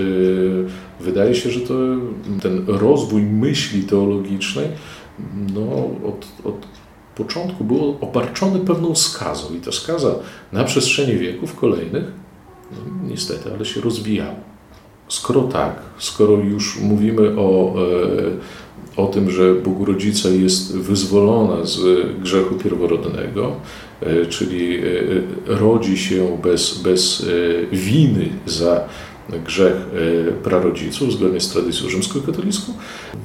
wydaje 1.01 1.35
się, 1.35 1.51
że 1.51 1.61
to, 1.61 1.75
ten 2.43 2.65
rozwój 2.67 3.23
myśli 3.23 3.83
teologicznej 3.83 4.69
no, 5.55 5.91
od, 6.09 6.27
od 6.45 6.67
początku 7.15 7.65
był 7.65 7.97
obarczony 8.01 8.59
pewną 8.59 8.95
skazą 8.95 9.55
i 9.55 9.61
ta 9.61 9.73
skaza 9.73 10.15
na 10.53 10.65
przestrzeni 10.65 11.19
wieków 11.19 11.57
kolejnych, 11.57 12.05
no, 12.73 13.09
niestety, 13.09 13.53
ale 13.55 13.65
się 13.65 13.81
rozwijała. 13.81 14.35
Skoro 15.09 15.43
tak, 15.43 15.83
skoro 15.99 16.33
już 16.33 16.81
mówimy 16.81 17.41
o, 17.41 17.75
e, 17.75 18.70
o 18.97 19.07
tym, 19.07 19.31
że 19.31 19.55
Bogurodzica 19.55 20.29
jest 20.29 20.77
wyzwolona 20.77 21.65
z 21.65 21.79
grzechu 22.23 22.55
pierworodnego, 22.55 23.57
e, 24.01 24.27
czyli 24.27 24.77
e, 24.77 24.83
rodzi 25.47 25.99
się 25.99 26.39
bez, 26.43 26.79
bez 26.79 27.27
winy 27.73 28.29
za 28.47 28.89
grzech 29.39 29.75
e, 30.29 30.33
prarodziców, 30.33 31.13
zgodnie 31.13 31.41
z 31.41 31.49
tradycją 31.49 31.89
rzymskokatolicką. 31.89 32.73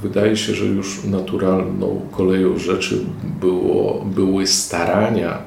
Wydaje 0.01 0.37
się, 0.37 0.55
że 0.55 0.65
już 0.65 1.03
naturalną 1.03 2.01
koleją 2.11 2.57
rzeczy 2.57 2.99
było, 3.41 4.05
były 4.15 4.47
starania 4.47 5.37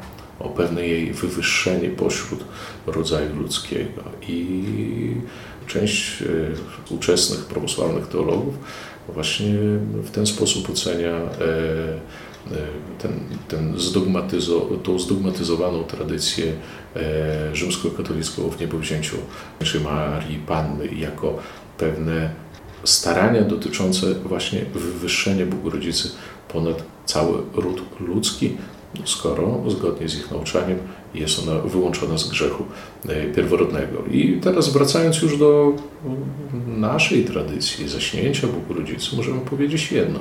o 0.41 0.49
pewne 0.49 0.87
jej 0.87 1.13
wywyższenie 1.13 1.89
pośród 1.89 2.45
rodzaju 2.87 3.37
ludzkiego. 3.37 4.03
I 4.29 4.65
część 5.67 6.23
e, 6.23 6.27
ówczesnych 6.95 7.45
prawosławnych 7.45 8.07
teologów 8.07 8.55
właśnie 9.09 9.55
w 9.95 10.11
ten 10.11 10.27
sposób 10.27 10.71
ocenia 10.71 11.17
e, 11.17 11.29
ten, 12.99 13.13
ten 13.49 13.79
zdogmatyzo, 13.79 14.61
tą 14.83 14.99
zdogmatyzowaną 14.99 15.85
tradycję 15.85 16.53
e, 16.97 17.57
rzymskokatolicką 17.57 18.51
w 18.51 18.61
niebowzięciu 18.61 19.17
Marii 19.85 20.39
Panny 20.39 20.87
jako 20.87 21.39
pewne 21.79 22.31
starania 22.85 23.43
dotyczące 23.43 24.15
właśnie 24.15 24.65
wywyższenia 24.75 25.47
Bogu 25.47 25.71
Rodzicy 25.71 26.11
ponad 26.49 26.83
cały 27.05 27.43
ród 27.55 27.83
ludzki, 28.01 28.57
skoro 29.05 29.61
zgodnie 29.69 30.09
z 30.09 30.19
ich 30.19 30.31
nauczaniem 30.31 30.79
jest 31.15 31.39
ona 31.39 31.61
wyłączona 31.61 32.19
z 32.19 32.29
grzechu 32.29 32.65
e, 33.09 33.25
pierworodnego. 33.25 34.05
I 34.11 34.39
teraz 34.43 34.69
wracając 34.69 35.23
już 35.23 35.39
do 35.39 35.73
naszej 36.67 37.25
tradycji 37.25 37.89
zaśnięcia 37.89 38.47
Bogu 38.47 38.81
Rodzicy, 38.81 39.17
możemy 39.17 39.41
powiedzieć 39.41 39.93
jedno. 39.93 40.19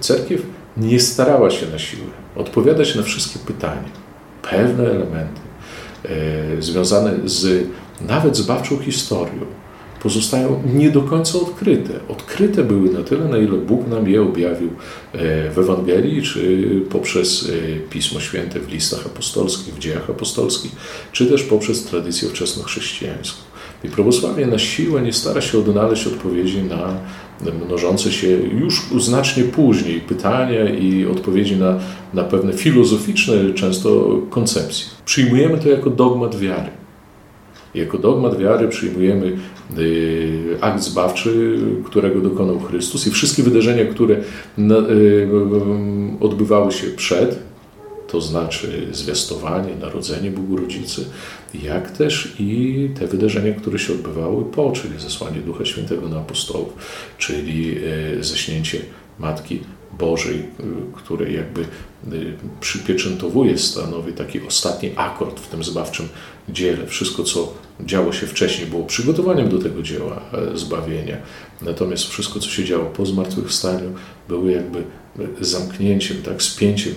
Cerkiew 0.00 0.42
nie 0.76 1.00
starała 1.00 1.50
się 1.50 1.66
na 1.66 1.78
siłę 1.78 2.04
odpowiadać 2.36 2.94
na 2.94 3.02
wszystkie 3.02 3.38
pytania. 3.38 3.88
Pewne 4.42 4.84
elementy 4.84 5.40
e, 6.04 6.62
związane 6.62 7.12
z 7.24 7.66
nawet 8.00 8.36
zbawczą 8.36 8.78
historią 8.78 9.40
pozostają 10.02 10.62
nie 10.74 10.90
do 10.90 11.02
końca 11.02 11.38
odkryte. 11.38 11.92
Odkryte 12.08 12.64
były 12.64 12.90
na 12.90 13.02
tyle, 13.02 13.28
na 13.28 13.38
ile 13.38 13.56
Bóg 13.56 13.88
nam 13.88 14.08
je 14.08 14.22
objawił 14.22 14.68
e, 14.68 15.50
w 15.50 15.58
Ewangelii, 15.58 16.22
czy 16.22 16.66
poprzez 16.90 17.50
e, 17.50 17.90
Pismo 17.90 18.20
Święte 18.20 18.60
w 18.60 18.72
listach 18.72 19.06
apostolskich, 19.06 19.74
w 19.74 19.78
dziejach 19.78 20.10
apostolskich, 20.10 20.72
czy 21.12 21.26
też 21.26 21.42
poprzez 21.42 21.84
tradycję 21.84 22.28
wczesnochrześcijańską. 22.28 23.38
I 23.84 23.88
prawosławie 23.88 24.46
na 24.46 24.58
siłę 24.58 25.02
nie 25.02 25.12
stara 25.12 25.40
się 25.40 25.58
odnaleźć 25.58 26.06
odpowiedzi 26.06 26.62
na 26.62 27.00
mnożące 27.66 28.12
się 28.12 28.28
już 28.60 28.82
znacznie 28.98 29.44
później 29.44 30.00
pytania 30.00 30.70
i 30.70 31.06
odpowiedzi 31.06 31.56
na, 31.56 31.78
na 32.14 32.24
pewne 32.24 32.52
filozoficzne 32.52 33.54
często 33.54 34.18
koncepcje. 34.30 34.86
Przyjmujemy 35.04 35.58
to 35.58 35.68
jako 35.68 35.90
dogmat 35.90 36.38
wiary. 36.38 36.70
Jako 37.76 37.98
dogmat 37.98 38.38
wiary 38.38 38.68
przyjmujemy 38.68 39.36
y, 39.78 40.56
akt 40.60 40.82
zbawczy, 40.82 41.58
którego 41.84 42.20
dokonał 42.20 42.60
Chrystus 42.60 43.06
i 43.06 43.10
wszystkie 43.10 43.42
wydarzenia, 43.42 43.84
które 43.84 44.16
y, 44.58 45.28
odbywały 46.20 46.72
się 46.72 46.86
przed, 46.86 47.38
to 48.08 48.20
znaczy 48.20 48.86
zwiastowanie, 48.92 49.74
narodzenie 49.80 50.30
Bogu 50.30 50.56
Rodzicy, 50.56 51.04
jak 51.62 51.90
też 51.90 52.34
i 52.38 52.90
te 52.98 53.06
wydarzenia, 53.06 53.54
które 53.54 53.78
się 53.78 53.92
odbywały 53.92 54.44
po, 54.44 54.72
czyli 54.72 55.00
zesłanie 55.00 55.40
Ducha 55.40 55.64
Świętego 55.64 56.08
na 56.08 56.16
apostołów, 56.16 56.72
czyli 57.18 57.76
e, 58.18 58.24
ześnięcie 58.24 58.78
Matki 59.18 59.60
Bożej, 59.98 60.38
e, 60.38 60.62
które 60.94 61.32
jakby 61.32 61.60
e, 61.60 61.66
przypieczętowuje, 62.60 63.58
stanowi 63.58 64.12
taki 64.12 64.40
ostatni 64.40 64.90
akord 64.96 65.40
w 65.40 65.48
tym 65.48 65.64
zbawczym 65.64 66.08
dziele. 66.48 66.86
Wszystko, 66.86 67.22
co 67.22 67.54
działo 67.80 68.12
się 68.12 68.26
wcześniej, 68.26 68.66
było 68.66 68.84
przygotowaniem 68.84 69.48
do 69.48 69.58
tego 69.58 69.82
dzieła 69.82 70.20
zbawienia. 70.54 71.16
Natomiast 71.62 72.04
wszystko, 72.04 72.40
co 72.40 72.48
się 72.48 72.64
działo 72.64 72.84
po 72.84 73.06
zmartwychwstaniu, 73.06 73.94
było 74.28 74.50
jakby 74.50 74.82
zamknięciem, 75.40 76.22
tak, 76.22 76.42
spięciem 76.42 76.94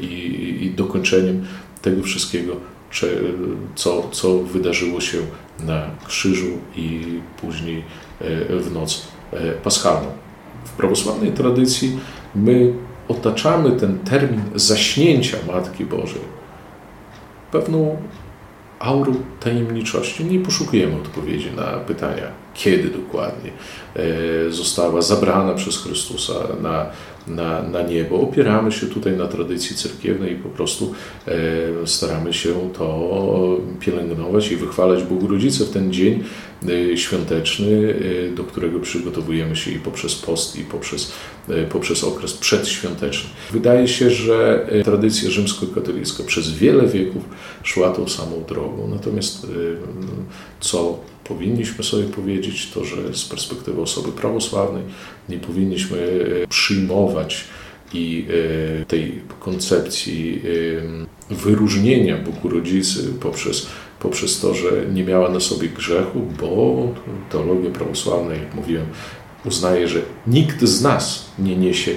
i, 0.00 0.58
i 0.62 0.70
dokończeniem 0.70 1.46
tego 1.82 2.02
wszystkiego, 2.02 2.56
co, 3.74 4.08
co 4.12 4.38
wydarzyło 4.38 5.00
się 5.00 5.18
na 5.66 5.90
krzyżu 6.08 6.58
i 6.76 7.00
później 7.40 7.84
e, 8.20 8.56
w 8.56 8.72
noc 8.72 9.02
e, 9.32 9.52
paschalną. 9.52 10.08
W 10.64 10.70
prawosławnej 10.70 11.32
tradycji 11.32 11.98
my 12.34 12.72
otaczamy 13.08 13.72
ten 13.72 13.98
termin 13.98 14.42
zaśnięcia 14.54 15.36
Matki 15.46 15.84
Bożej 15.84 16.40
pewną 17.52 17.96
aurą 18.78 19.14
tajemniczości. 19.40 20.24
Nie 20.24 20.38
poszukujemy 20.38 20.96
odpowiedzi 20.96 21.50
na 21.56 21.62
pytania, 21.62 22.26
kiedy 22.54 22.88
dokładnie 22.88 23.50
e, 23.96 24.50
została 24.50 25.02
zabrana 25.02 25.54
przez 25.54 25.82
Chrystusa 25.82 26.34
na 26.62 26.86
na, 27.36 27.62
na 27.62 27.82
niebo. 27.82 28.20
Opieramy 28.20 28.72
się 28.72 28.86
tutaj 28.86 29.16
na 29.16 29.26
tradycji 29.26 29.76
cerkiewnej 29.76 30.32
i 30.32 30.36
po 30.36 30.48
prostu 30.48 30.92
staramy 31.86 32.32
się 32.32 32.70
to 32.78 33.60
pielęgnować 33.80 34.52
i 34.52 34.56
wychwalać 34.56 35.02
Bogu 35.02 35.28
Rodzice 35.28 35.64
w 35.64 35.70
ten 35.70 35.92
dzień 35.92 36.24
świąteczny, 36.96 37.94
do 38.36 38.44
którego 38.44 38.80
przygotowujemy 38.80 39.56
się 39.56 39.70
i 39.70 39.78
poprzez 39.78 40.14
post, 40.14 40.58
i 40.58 40.64
poprzez, 40.64 41.12
poprzez 41.70 42.04
okres 42.04 42.32
przedświąteczny. 42.32 43.30
Wydaje 43.52 43.88
się, 43.88 44.10
że 44.10 44.66
tradycja 44.84 45.30
rzymskokatolicka 45.30 46.24
przez 46.24 46.50
wiele 46.50 46.86
wieków 46.86 47.22
szła 47.62 47.90
tą 47.90 48.08
samą 48.08 48.44
drogą. 48.48 48.88
Natomiast 48.88 49.46
co 50.60 50.98
powinniśmy 51.24 51.84
sobie 51.84 52.04
powiedzieć, 52.04 52.70
to 52.70 52.84
że 52.84 53.14
z 53.14 53.24
perspektywy 53.24 53.82
osoby 53.82 54.12
prawosławnej 54.12 54.82
nie 55.28 55.38
powinniśmy 55.38 55.98
e, 56.42 56.46
przyjmować 56.46 57.44
i 57.92 58.26
e, 58.80 58.84
tej 58.84 59.20
koncepcji 59.40 60.42
e, 61.30 61.34
wyróżnienia 61.34 62.18
Bogu 62.18 62.48
Rodzicy 62.48 63.12
poprzez, 63.20 63.66
poprzez 64.00 64.40
to, 64.40 64.54
że 64.54 64.70
nie 64.92 65.04
miała 65.04 65.28
na 65.28 65.40
sobie 65.40 65.68
grzechu, 65.68 66.20
bo 66.40 66.88
teologia 67.30 67.70
prawosławna, 67.70 68.34
jak 68.34 68.54
mówiłem, 68.54 68.86
uznaje, 69.44 69.88
że 69.88 70.02
nikt 70.26 70.62
z 70.62 70.82
nas 70.82 71.30
nie 71.38 71.56
niesie 71.56 71.92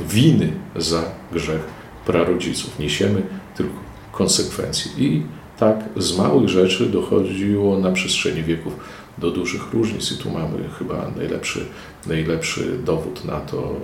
winy 0.00 0.52
za 0.76 1.04
grzech 1.32 1.60
prarodziców. 2.06 2.78
Niesiemy 2.78 3.22
tylko 3.56 3.74
konsekwencje. 4.12 4.90
I 4.98 5.22
tak 5.58 5.84
z 5.96 6.18
małych 6.18 6.48
rzeczy 6.48 6.86
dochodziło 6.86 7.78
na 7.78 7.92
przestrzeni 7.92 8.42
wieków 8.42 8.72
do 9.18 9.30
dużych 9.30 9.72
różnic 9.72 10.12
i 10.12 10.18
tu 10.18 10.30
mamy 10.30 10.68
chyba 10.78 11.10
najlepszy, 11.16 11.66
najlepszy 12.06 12.78
dowód 12.84 13.24
na 13.24 13.40
to, 13.40 13.76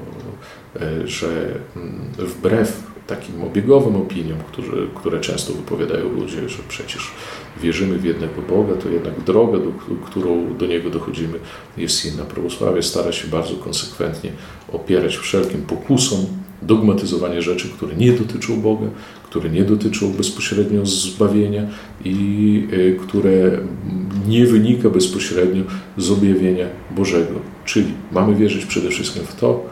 e, 0.81 1.09
że 1.09 1.55
mm, 1.77 2.01
wbrew 2.19 2.93
takim 3.07 3.43
obiegowym 3.45 3.97
opiniom, 3.97 4.39
które, 4.53 4.87
które 4.95 5.21
często 5.21 5.53
wypowiadają 5.53 6.13
ludzie, 6.13 6.49
że 6.49 6.59
przecież 6.69 7.11
wierzymy 7.63 7.99
w 7.99 8.05
jednego 8.05 8.43
Boga, 8.43 8.75
to 8.75 8.89
jednak 8.89 9.21
droga, 9.21 9.59
do, 9.59 9.73
którą 10.07 10.57
do 10.57 10.67
Niego 10.67 10.91
dochodzimy, 10.91 11.39
jest 11.77 12.05
inna. 12.07 12.25
Prawosławie 12.25 12.83
stara 12.83 13.13
się 13.13 13.29
bardzo 13.29 13.55
konsekwentnie 13.55 14.33
opierać 14.73 15.17
wszelkim 15.17 15.63
pokusom 15.63 16.27
dogmatyzowanie 16.67 17.43
rzeczy, 17.43 17.69
które 17.69 17.97
nie 17.97 18.13
dotyczą 18.13 18.61
Boga, 18.61 18.87
które 19.25 19.51
nie 19.51 19.65
dotyczą 19.65 20.13
bezpośrednio 20.13 20.87
zbawienia 20.87 21.67
i 22.05 22.69
e, 22.73 22.93
które 22.93 23.59
nie 24.29 24.47
wynika 24.47 24.91
bezpośrednio 24.91 25.63
z 25.97 26.11
objawienia 26.11 26.67
Bożego. 26.91 27.35
Czyli 27.65 27.87
mamy 28.13 28.35
wierzyć 28.35 28.67
przede 28.67 28.89
wszystkim 28.89 29.23
w 29.23 29.35
to, 29.35 29.67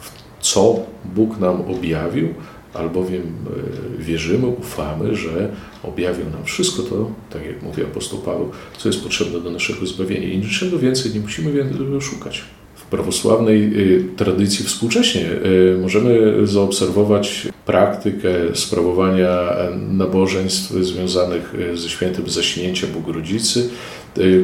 w 0.00 0.10
co 0.40 0.76
Bóg 1.14 1.40
nam 1.40 1.60
objawił, 1.60 2.28
albowiem 2.74 3.22
e, 3.22 4.02
wierzymy, 4.02 4.46
ufamy, 4.46 5.16
że 5.16 5.52
objawił 5.82 6.24
nam 6.24 6.44
wszystko 6.44 6.82
to, 6.82 7.10
tak 7.30 7.46
jak 7.46 7.62
mówi 7.62 7.82
apostoł 7.82 8.18
Paweł, 8.18 8.50
co 8.78 8.88
jest 8.88 9.02
potrzebne 9.02 9.40
do 9.40 9.50
naszego 9.50 9.86
zbawienia 9.86 10.28
i 10.28 10.38
niczego 10.38 10.78
więcej 10.78 11.14
nie 11.14 11.20
musimy 11.20 12.00
szukać 12.00 12.44
prawosławnej 12.92 13.80
y, 13.80 14.04
tradycji 14.16 14.64
współcześnie 14.64 15.26
y, 15.30 15.78
możemy 15.82 16.32
zaobserwować 16.46 17.48
praktykę 17.66 18.28
sprawowania 18.54 19.48
nabożeństw 19.92 20.70
związanych 20.70 21.54
y, 21.54 21.76
ze 21.78 21.88
świętym 21.88 22.28
zaśnięcia 22.28 22.86
Bogu-Rodzicy, 22.86 23.68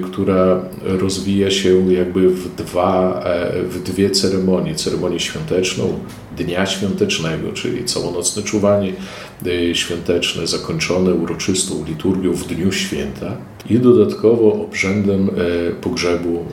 która 0.03 0.61
rozwija 0.85 1.51
się 1.51 1.93
jakby 1.93 2.31
w, 2.31 2.55
dwa, 2.55 3.23
e, 3.25 3.63
w 3.63 3.83
dwie 3.83 4.11
ceremonie. 4.11 4.75
Ceremonię 4.75 5.21
świąteczną, 5.21 5.99
Dnia 6.39 6.67
Świątecznego, 6.67 7.53
czyli 7.53 7.85
całonocne 7.85 8.43
czuwanie 8.43 8.93
świąteczne, 9.73 10.47
zakończone 10.47 11.15
uroczystą 11.15 11.85
liturgią 11.85 12.33
w 12.33 12.47
Dniu 12.47 12.73
Święta 12.73 13.37
i 13.71 13.79
dodatkowo 13.79 14.53
obrzędem 14.53 15.31
e, 15.31 15.73
pogrzebu 15.73 16.45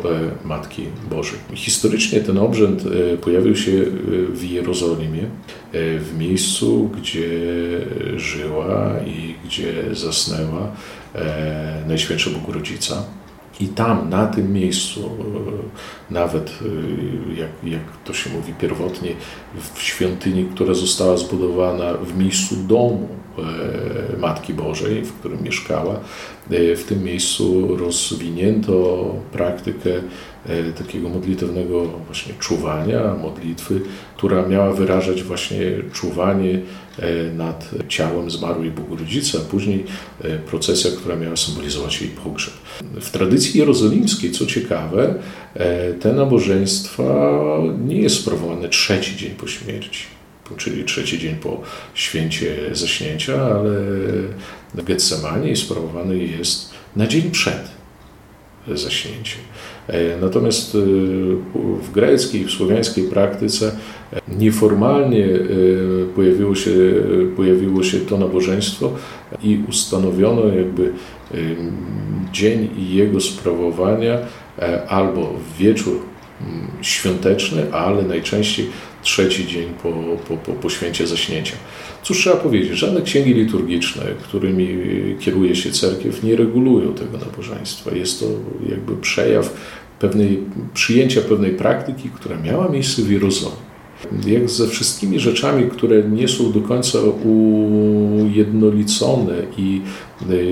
e, 0.46 0.48
Matki 0.48 0.86
Bożej. 1.10 1.40
Historycznie 1.54 2.20
ten 2.20 2.38
obrzęd 2.38 2.84
e, 2.86 3.18
pojawił 3.18 3.56
się 3.56 3.72
w 4.30 4.44
Jerozolimie, 4.44 5.24
w 6.00 6.12
miejscu, 6.20 6.90
gdzie 6.98 7.30
żyła 8.16 8.92
i 9.08 9.36
gdzie 9.46 9.74
zasnęła 9.96 10.72
Najświętsza 11.88 12.30
Bogorodzica. 12.30 13.04
I 13.60 13.68
tam, 13.68 14.10
na 14.10 14.28
tym 14.28 14.54
miejscu, 14.54 15.10
nawet 16.10 16.52
jak, 17.38 17.50
jak 17.64 17.82
to 18.06 18.14
się 18.14 18.30
mówi 18.30 18.54
pierwotnie, 18.54 19.10
w 19.74 19.82
świątyni, 19.82 20.46
która 20.56 20.74
została 20.74 21.18
zbudowana 21.18 21.94
w 21.94 22.18
miejscu 22.18 22.56
domu 22.56 23.08
Matki 24.18 24.54
Bożej, 24.54 25.02
w 25.02 25.14
którym 25.14 25.44
mieszkała, 25.44 26.00
w 26.50 26.84
tym 26.88 27.04
miejscu 27.04 27.78
rozwinięto 27.78 29.06
praktykę 29.32 29.90
e, 29.90 30.02
takiego 30.78 31.10
modlitewnego 31.10 31.84
właśnie 31.86 32.34
czuwania, 32.40 33.16
modlitwy, 33.22 33.82
która 34.18 34.48
miała 34.48 34.74
wyrażać 34.74 35.24
właśnie 35.24 35.60
czuwanie 35.94 36.60
e, 37.00 37.34
nad 37.34 37.72
ciałem 37.90 38.32
zmarłej 38.32 38.72
Bogurodzicy, 38.72 39.38
a 39.38 39.42
później 39.42 39.84
e, 40.24 40.38
procesja, 40.38 40.92
która 40.98 41.16
miała 41.16 41.36
symbolizować 41.36 42.02
jej 42.02 42.10
pogrzeb. 42.10 42.54
W 43.02 43.12
tradycji 43.12 43.60
jerozolimskiej, 43.60 44.32
co 44.32 44.46
ciekawe, 44.46 45.16
te 46.00 46.14
nabożeństwa 46.14 47.04
nie 47.88 48.02
jest 48.02 48.16
sprawowane 48.16 48.70
trzeci 48.70 49.18
dzień 49.18 49.32
po 49.32 49.48
śmierci 49.48 50.16
czyli 50.58 50.84
trzeci 50.84 51.20
dzień 51.20 51.36
po 51.36 51.62
święcie 51.94 52.56
zaśnięcia, 52.72 53.42
ale 53.42 53.72
w 54.74 54.84
Getsemanie 54.84 55.56
sprawowany 55.56 56.18
jest 56.18 56.70
na 56.96 57.08
dzień 57.08 57.32
przed 57.32 57.75
zaśnięciem. 58.74 59.42
E, 59.88 60.18
natomiast 60.22 60.76
e, 60.76 60.78
w 61.84 61.92
greckiej, 61.92 62.46
w 62.46 62.52
słowiańskiej 62.52 63.04
praktyce 63.04 63.72
nieformalnie 64.28 65.26
e, 65.26 65.40
pojawiło 66.16 66.56
się, 66.56 66.72
pojawiło 67.36 67.84
się 67.84 67.98
to 67.98 68.18
nabożeństwo 68.18 68.92
i 69.44 69.60
ustanowiono 69.70 70.48
jakby 70.48 70.92
dzień 72.32 72.70
jego 72.78 73.22
sprawowania 73.22 74.18
albo 74.88 75.34
wieczór 75.60 76.00
świąteczny, 76.82 77.74
ale 77.74 78.04
najczęściej 78.04 78.70
trzeci 79.02 79.48
dzień 79.48 79.70
po, 79.84 79.92
po, 80.28 80.38
po, 80.38 80.52
po 80.52 80.70
święcie 80.70 81.08
zaśnięcia. 81.08 81.56
Cóż 82.06 82.18
trzeba 82.18 82.36
powiedzieć, 82.36 82.78
żadne 82.78 83.02
księgi 83.02 83.34
liturgiczne, 83.34 84.04
którymi 84.24 84.68
kieruje 85.20 85.56
się 85.56 85.72
cerkiew, 85.72 86.24
nie 86.24 86.36
regulują 86.36 86.94
tego 86.94 87.18
nabożeństwa. 87.18 87.96
Jest 87.96 88.20
to 88.20 88.26
jakby 88.70 88.96
przejaw 88.96 89.54
pewnej, 90.00 90.40
przyjęcia 90.74 91.22
pewnej 91.22 91.52
praktyki, 91.52 92.10
która 92.10 92.38
miała 92.38 92.70
miejsce 92.70 93.02
w 93.02 93.12
Jerozolimie. 93.12 93.65
Jak 94.28 94.50
ze 94.50 94.68
wszystkimi 94.68 95.20
rzeczami, 95.20 95.70
które 95.70 96.04
nie 96.04 96.28
są 96.28 96.52
do 96.52 96.62
końca 96.62 97.00
ujednolicone 98.24 99.34
i 99.58 99.82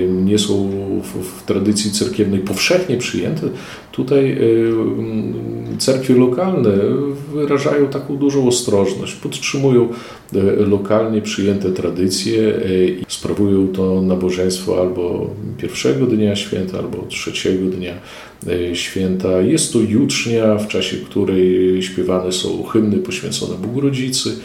nie 0.08 0.38
są 0.38 0.70
w, 1.02 1.40
w 1.40 1.42
tradycji 1.42 1.90
cerkiewnej 1.90 2.40
powszechnie 2.40 2.96
przyjęte, 2.96 3.48
tutaj 3.92 4.38
cerkwie 5.78 6.14
lokalne 6.14 6.72
wyrażają 7.32 7.86
taką 7.86 8.16
dużą 8.16 8.48
ostrożność, 8.48 9.14
podtrzymują 9.14 9.88
y, 10.34 10.66
lokalnie 10.66 11.22
przyjęte 11.22 11.70
tradycje 11.70 12.60
i 13.00 13.04
sprawują 13.08 13.68
to 13.68 14.02
nabożeństwo 14.02 14.80
albo 14.80 15.30
pierwszego 15.58 16.06
dnia 16.06 16.36
święta, 16.36 16.78
albo 16.78 17.06
trzeciego 17.08 17.66
dnia 17.66 17.94
święta. 18.74 19.40
Jest 19.40 19.72
to 19.72 19.78
jutrznia, 19.80 20.58
w 20.58 20.68
czasie 20.68 20.96
której 20.96 21.82
śpiewane 21.82 22.32
są 22.32 22.62
hymny 22.62 22.98
poświęcone 22.98 23.58
Bogu 23.58 23.80
Rodzicy. 23.80 24.36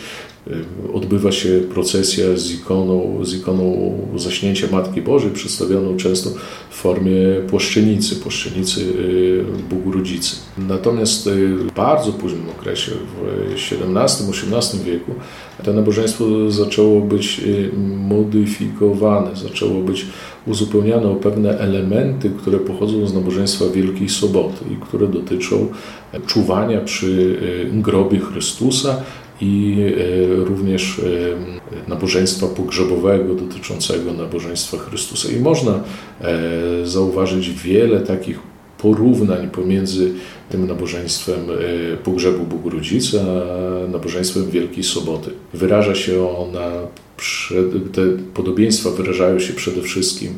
Odbywa 0.94 1.32
się 1.32 1.50
procesja 1.74 2.38
z 2.38 2.52
ikoną, 2.52 3.20
z 3.26 3.34
ikoną 3.34 3.94
zaśnięcia 4.16 4.68
Matki 4.72 5.02
Bożej, 5.02 5.32
przedstawioną 5.32 5.98
często 5.98 6.30
w 6.70 6.76
formie 6.76 7.14
płaszczenicy, 7.50 8.16
płaszczenicy 8.16 8.82
y, 8.82 9.44
Bogu 9.70 9.92
Rodzicy. 9.92 10.36
Natomiast 10.58 11.28
y, 11.28 11.56
w 11.56 11.72
bardzo 11.72 12.14
późnym 12.14 12.50
okresie, 12.60 12.92
w 12.92 13.54
XVII-XVIII 13.54 14.84
wieku, 14.84 15.12
to 15.64 15.74
nabożeństwo 15.74 16.52
zaczęło 16.52 17.02
być 17.02 17.42
y, 17.46 17.72
modyfikowane, 18.10 19.36
zaczęło 19.36 19.82
być 19.82 20.06
uzupełniane 20.48 21.10
o 21.10 21.16
pewne 21.16 21.60
elementy, 21.60 22.30
które 22.30 22.58
pochodzą 22.58 23.08
z 23.08 23.14
nabożeństwa 23.14 23.66
Wielkiej 23.74 24.10
Soboty 24.10 24.66
i 24.74 24.76
które 24.76 25.08
dotyczą 25.08 25.68
czuwania 26.28 26.82
przy 26.82 27.40
grobie 27.74 28.20
Chrystusa 28.20 29.04
i 29.42 29.78
e, 30.32 30.46
również 30.46 31.00
e, 31.00 31.90
nabożeństwa 31.90 32.48
pogrzebowego 32.48 33.36
dotyczącego 33.36 34.14
nabożeństwa 34.14 34.78
Chrystusa. 34.78 35.32
I 35.32 35.40
można 35.40 35.84
e, 36.22 36.86
zauważyć 36.86 37.50
wiele 37.50 38.00
takich 38.00 38.40
porównań 38.78 39.50
pomiędzy 39.50 40.12
tym 40.50 40.68
nabożeństwem 40.68 41.40
pogrzebu 42.04 42.46
Bogu 42.46 42.70
Rodzicy, 42.70 43.22
a 43.22 43.88
nabożeństwem 43.88 44.50
Wielkiej 44.50 44.84
Soboty. 44.84 45.30
Wyraża 45.54 45.96
się 45.96 46.38
ona, 46.38 46.72
te 47.94 48.02
podobieństwa 48.34 48.90
wyrażają 48.90 49.40
się 49.40 49.54
przede 49.54 49.82
wszystkim 49.82 50.34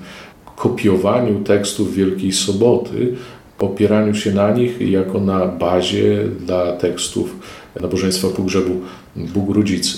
kopiowaniu 0.55 1.43
tekstów 1.43 1.95
Wielkiej 1.95 2.31
Soboty, 2.31 3.15
opieraniu 3.59 4.15
się 4.15 4.31
na 4.31 4.51
nich 4.51 4.81
jako 4.81 5.19
na 5.19 5.45
bazie 5.45 6.23
dla 6.45 6.71
tekstów 6.71 7.35
nabożeństwa 7.81 8.27
pogrzebu 8.27 8.75
Bóg 9.15 9.55
Rodzicy. 9.55 9.97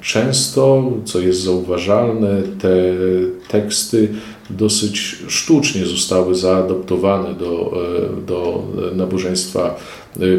Często, 0.00 0.92
co 1.04 1.20
jest 1.20 1.40
zauważalne, 1.40 2.42
te 2.60 2.74
teksty 3.48 4.08
dosyć 4.50 5.16
sztucznie 5.28 5.86
zostały 5.86 6.34
zaadaptowane 6.34 7.34
do, 7.34 7.82
do 8.26 8.62
nabożeństwa 8.94 9.76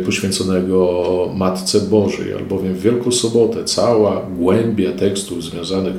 poświęconego 0.05 1.31
Matce 1.35 1.81
Bożej, 1.81 2.33
albowiem 2.33 2.73
w 2.73 2.81
Wielką 2.81 3.11
Sobotę 3.11 3.63
cała 3.63 4.21
głębia 4.37 4.91
tekstów 4.91 5.43
związanych 5.43 5.95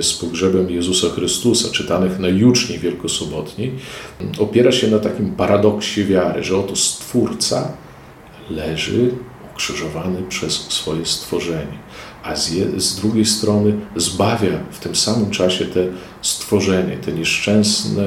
z 0.00 0.12
pogrzebem 0.12 0.70
Jezusa 0.70 1.08
Chrystusa, 1.08 1.68
czytanych 1.72 2.18
na 2.18 2.28
juczni 2.28 2.78
wielkosobotniej, 2.78 3.72
opiera 4.38 4.72
się 4.72 4.88
na 4.88 4.98
takim 4.98 5.30
paradoksie 5.30 6.04
wiary, 6.04 6.44
że 6.44 6.56
oto 6.56 6.76
Stwórca 6.76 7.72
leży 8.50 9.10
ukrzyżowany 9.56 10.22
przez 10.28 10.52
swoje 10.52 11.06
stworzenie, 11.06 11.78
a 12.22 12.36
z, 12.36 12.50
je, 12.50 12.80
z 12.80 13.00
drugiej 13.00 13.24
strony 13.24 13.72
zbawia 13.96 14.58
w 14.70 14.78
tym 14.78 14.96
samym 14.96 15.30
czasie 15.30 15.64
te 15.64 15.86
stworzenie, 16.22 16.96
te 16.96 17.12
nieszczęsne, 17.12 18.02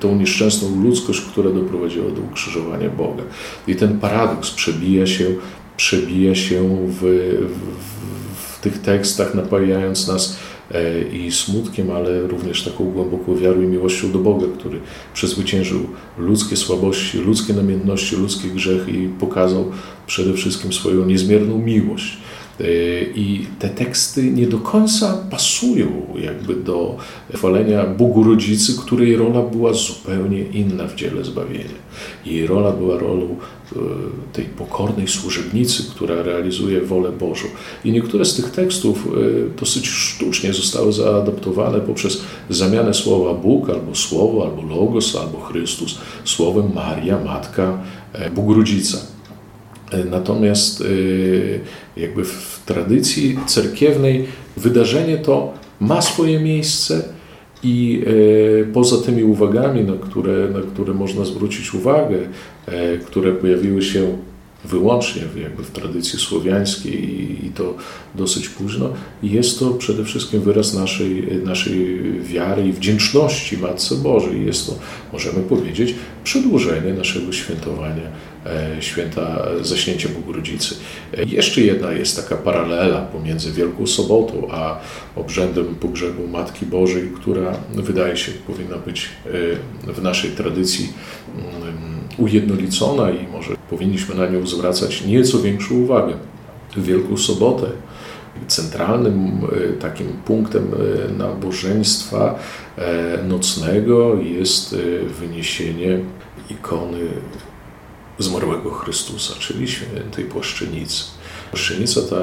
tą 0.00 0.16
nieszczęsną 0.16 0.82
ludzkość, 0.82 1.20
która 1.20 1.50
doprowadziła 1.50 2.10
do 2.10 2.20
ukrzyżowania 2.20 2.90
Boga. 2.90 3.22
I 3.66 3.76
ten 3.76 4.00
paradoks 4.00 4.50
przebija 4.50 5.06
się, 5.06 5.24
przebija 5.76 6.34
się 6.34 6.88
w, 6.88 7.00
w, 7.00 8.56
w 8.56 8.60
tych 8.60 8.82
tekstach, 8.82 9.34
napajając 9.34 10.08
nas 10.08 10.36
i 11.12 11.32
smutkiem, 11.32 11.90
ale 11.90 12.26
również 12.26 12.62
taką 12.62 12.84
głęboką 12.84 13.36
wiarą 13.36 13.62
i 13.62 13.66
miłością 13.66 14.12
do 14.12 14.18
Boga, 14.18 14.46
który 14.58 14.80
przezwyciężył 15.14 15.80
ludzkie 16.18 16.56
słabości, 16.56 17.18
ludzkie 17.18 17.52
namiętności, 17.52 18.16
ludzkie 18.16 18.48
grzechy 18.48 18.90
i 18.90 19.08
pokazał 19.08 19.72
przede 20.06 20.34
wszystkim 20.34 20.72
swoją 20.72 21.06
niezmierną 21.06 21.58
miłość. 21.58 22.18
E, 22.60 22.64
I 23.14 23.46
te 23.58 23.68
teksty 23.68 24.30
nie 24.30 24.46
do 24.46 24.58
końca 24.58 25.18
pasują 25.30 25.86
jakby 26.18 26.54
do 26.54 26.96
chwalenia 27.34 27.86
Bogu 27.86 28.24
Rodzicy, 28.24 28.76
której 28.78 29.16
rola 29.16 29.42
była 29.42 29.72
zupełnie 29.72 30.42
inna 30.42 30.86
w 30.86 30.94
dziele 30.94 31.24
zbawienia. 31.24 31.78
Jej 32.26 32.46
rola 32.46 32.72
była 32.72 32.98
rolą 32.98 33.24
e, 33.26 33.76
tej 34.32 34.44
pokornej 34.44 35.08
służebnicy, 35.08 35.82
która 35.90 36.22
realizuje 36.22 36.80
wolę 36.80 37.12
Bożą. 37.12 37.46
I 37.84 37.92
niektóre 37.92 38.24
z 38.24 38.34
tych 38.34 38.50
tekstów 38.50 39.06
e, 39.06 39.60
dosyć 39.60 39.88
sztucznie 39.88 40.52
zostały 40.52 40.92
zaadaptowane 40.92 41.80
poprzez 41.80 42.22
zamianę 42.50 42.94
słowa 42.94 43.34
Bóg, 43.34 43.70
albo 43.70 43.94
Słowo, 43.94 44.44
albo 44.44 44.74
Logos, 44.74 45.16
albo 45.16 45.40
Chrystus, 45.40 45.98
słowem 46.24 46.72
Maria, 46.74 47.18
Matka, 47.24 47.78
Bóg 48.34 48.56
Rodzica. 48.56 49.13
Natomiast 50.10 50.84
jakby 51.96 52.24
w 52.24 52.62
tradycji 52.66 53.38
cerkiewnej 53.46 54.26
wydarzenie 54.56 55.18
to 55.18 55.54
ma 55.80 56.02
swoje 56.02 56.40
miejsce 56.40 57.02
i 57.62 58.04
e, 58.06 58.72
poza 58.72 58.96
tymi 58.96 59.24
uwagami, 59.24 59.84
na 59.84 59.92
które, 59.92 60.48
na 60.48 60.60
które 60.60 60.94
można 60.94 61.24
zwrócić 61.24 61.74
uwagę, 61.74 62.18
e, 62.66 62.98
które 62.98 63.32
pojawiły 63.32 63.82
się 63.82 64.18
wyłącznie 64.64 65.22
jakby 65.42 65.64
w 65.64 65.70
tradycji 65.70 66.18
słowiańskiej 66.18 67.46
i, 67.46 67.50
to 67.50 67.74
dosyć 68.14 68.48
późno, 68.48 68.88
jest 69.22 69.58
to 69.58 69.70
przede 69.70 70.04
wszystkim 70.04 70.40
wyraz 70.40 70.74
naszej, 70.74 71.38
naszej 71.44 72.00
wiary 72.22 72.68
i 72.68 72.72
wdzięczności 72.72 73.58
Matce 73.58 73.94
Bożej. 73.94 74.46
Jest 74.46 74.66
to, 74.66 74.74
możemy 75.12 75.42
powiedzieć, 75.42 75.94
przedłużenie 76.24 76.92
naszego 76.92 77.32
świętowania 77.32 78.02
e, 78.46 78.82
święta 78.82 79.42
zaśnięcia 79.62 80.08
Bogu 80.08 80.32
Rodzicy. 80.32 80.74
E, 81.16 81.24
jeszcze 81.24 81.60
jedna 81.60 81.92
jest 81.92 82.16
taka 82.16 82.36
paralela 82.36 83.00
pomiędzy 83.00 83.52
Wielką 83.52 83.86
Sobotą 83.86 84.48
a 84.50 84.80
obrzędem 85.16 85.74
pogrzebu 85.74 86.28
Matki 86.28 86.66
Bożej, 86.66 87.10
która 87.16 87.58
wydaje 87.74 88.16
się 88.16 88.32
powinna 88.32 88.76
być 88.76 89.08
e, 89.86 89.92
w 89.92 90.02
naszej 90.02 90.30
tradycji 90.30 90.92
mm, 91.34 91.94
ujednolicona 92.18 93.10
i 93.10 93.26
może 93.28 93.56
powinniśmy 93.70 94.14
na 94.14 94.26
nią 94.26 94.46
zwracać 94.46 95.06
nieco 95.06 95.38
większą 95.38 95.74
uwagę. 95.74 96.14
W 96.76 96.84
Wielką 96.84 97.16
Sobotę 97.16 97.66
centralnym 98.48 99.40
e, 99.44 99.72
takim 99.72 100.06
punktem 100.06 100.70
e, 100.74 101.12
nabożeństwa 101.12 102.38
e, 102.76 103.18
nocnego 103.22 104.14
jest 104.20 104.76
wyniesienie 105.20 105.98
ikony 106.50 107.00
zmarłego 108.18 108.70
Chrystusa, 108.70 109.34
czyli 109.38 109.68
świętej 109.68 110.24
płaszczynicy. 110.24 111.04
Płaszczynica 111.50 112.00
ta 112.10 112.16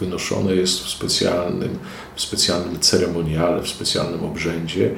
wynoszona 0.00 0.50
jest 0.50 0.84
w 0.84 0.88
specjalnym, 0.88 1.78
w 2.16 2.20
specjalnym 2.20 2.80
ceremoniale, 2.80 3.62
w 3.62 3.68
specjalnym 3.68 4.24
obrzędzie. 4.24 4.90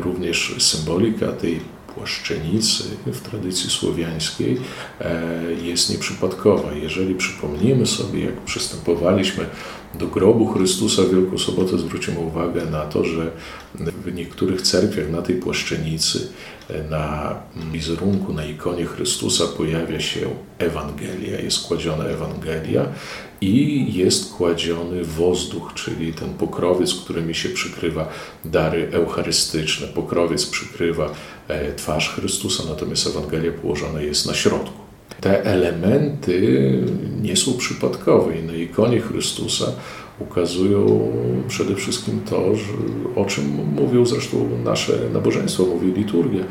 Również 0.00 0.54
symbolika 0.58 1.32
tej 1.32 1.60
płaszczenicy 1.94 2.84
w 3.06 3.20
tradycji 3.20 3.70
słowiańskiej 3.70 4.60
e, 5.00 5.22
jest 5.62 5.90
nieprzypadkowa. 5.90 6.72
Jeżeli 6.72 7.14
przypomnimy 7.14 7.86
sobie, 7.86 8.24
jak 8.24 8.40
przystępowaliśmy 8.40 9.46
do 9.94 10.06
grobu 10.06 10.46
Chrystusa 10.46 11.02
w 11.02 11.10
Wielką 11.10 11.38
Sobotę, 11.38 11.78
zwrócimy 11.78 12.18
uwagę 12.18 12.66
na 12.66 12.80
to, 12.80 13.04
że 13.04 13.30
w 13.74 14.14
niektórych 14.14 14.62
cerkwiach 14.62 15.10
na 15.10 15.22
tej 15.22 15.36
płaszczenicy, 15.36 16.28
e, 16.70 16.82
na 16.82 17.34
wizerunku, 17.72 18.32
na 18.32 18.44
ikonie 18.44 18.84
Chrystusa 18.86 19.44
pojawia 19.56 20.00
się 20.00 20.20
Ewangelia, 20.58 21.40
jest 21.40 21.66
kładziona 21.66 22.04
Ewangelia 22.04 22.88
i 23.40 23.86
jest 23.94 24.32
kładziony 24.32 25.04
wozduch, 25.04 25.74
czyli 25.74 26.12
ten 26.12 26.34
pokrowiec, 26.34 26.94
którymi 26.94 27.34
się 27.34 27.48
przykrywa 27.48 28.08
dary 28.44 28.88
eucharystyczne. 28.92 29.86
Pokrowiec 29.88 30.46
przykrywa 30.46 31.10
twarz 31.76 32.08
Chrystusa, 32.08 32.62
natomiast 32.68 33.06
Ewangelia 33.06 33.52
położona 33.52 34.00
jest 34.00 34.26
na 34.26 34.34
środku. 34.34 34.78
Te 35.20 35.44
elementy 35.44 36.72
nie 37.22 37.36
są 37.36 37.56
przypadkowe 37.58 38.38
i 38.38 38.42
na 38.42 38.52
ikonie 38.52 39.00
Chrystusa 39.00 39.72
ukazują 40.18 41.12
przede 41.48 41.74
wszystkim 41.74 42.20
to, 42.30 42.44
o 43.16 43.24
czym 43.24 43.44
mówią 43.74 44.06
zresztą 44.06 44.48
nasze 44.64 44.92
nabożeństwo, 45.12 45.64
mówi 45.66 45.92
liturgia, 45.92 46.44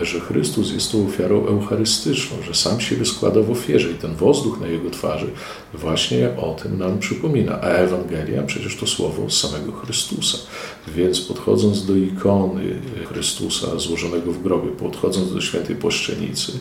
że 0.00 0.20
Chrystus 0.20 0.72
jest 0.72 0.92
tą 0.92 1.06
ofiarą 1.06 1.46
eucharystyczną, 1.46 2.36
że 2.46 2.54
sam 2.54 2.80
siebie 2.80 3.04
składa 3.04 3.40
w 3.40 3.50
ofierze 3.50 3.90
i 3.90 3.94
ten 3.94 4.14
wozduch 4.14 4.60
na 4.60 4.66
Jego 4.66 4.90
twarzy 4.90 5.26
właśnie 5.74 6.28
o 6.36 6.54
tym 6.62 6.78
nam 6.78 6.98
przypomina. 6.98 7.60
A 7.60 7.66
Ewangelia 7.66 8.42
przecież 8.42 8.76
to 8.76 8.86
słowo 8.86 9.30
samego 9.30 9.72
Chrystusa. 9.72 10.38
Więc 10.88 11.20
podchodząc 11.20 11.86
do 11.86 11.96
ikony 11.96 12.80
Chrystusa 13.08 13.78
złożonego 13.78 14.32
w 14.32 14.42
grobie, 14.42 14.68
podchodząc 14.70 15.34
do 15.34 15.40
świętej 15.40 15.76
płaszczenicy, 15.76 16.52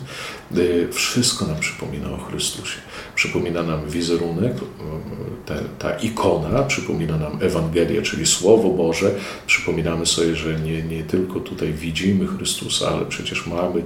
y, 0.58 0.88
wszystko 0.92 1.46
nam 1.46 1.60
przypomina 1.60 2.12
o 2.12 2.18
Chrystusie. 2.18 2.80
Przypomina 3.16 3.64
nam 3.64 3.90
wizerunek, 3.90 4.54
ta, 5.46 5.56
ta 5.80 6.00
ikona, 6.00 6.64
przypomina 6.64 7.18
nam 7.18 7.38
Ewangelię, 7.42 8.02
czyli 8.02 8.26
Słowo 8.26 8.70
Boże. 8.70 9.16
Przypominamy 9.48 10.06
sobie, 10.06 10.36
że 10.36 10.60
nie, 10.60 10.84
nie 10.84 11.04
tylko 11.04 11.40
tutaj 11.40 11.74
widzimy 11.74 12.28
Chrystusa, 12.28 12.88
ale 12.88 13.06
mamy 13.48 13.84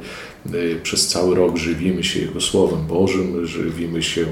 y, 0.53 0.79
przez 0.83 1.07
cały 1.07 1.35
rok 1.35 1.57
żywimy 1.57 2.03
się 2.03 2.19
Jego 2.19 2.41
Słowem 2.41 2.87
Bożym, 2.87 3.47
żywimy 3.47 4.03
się 4.03 4.25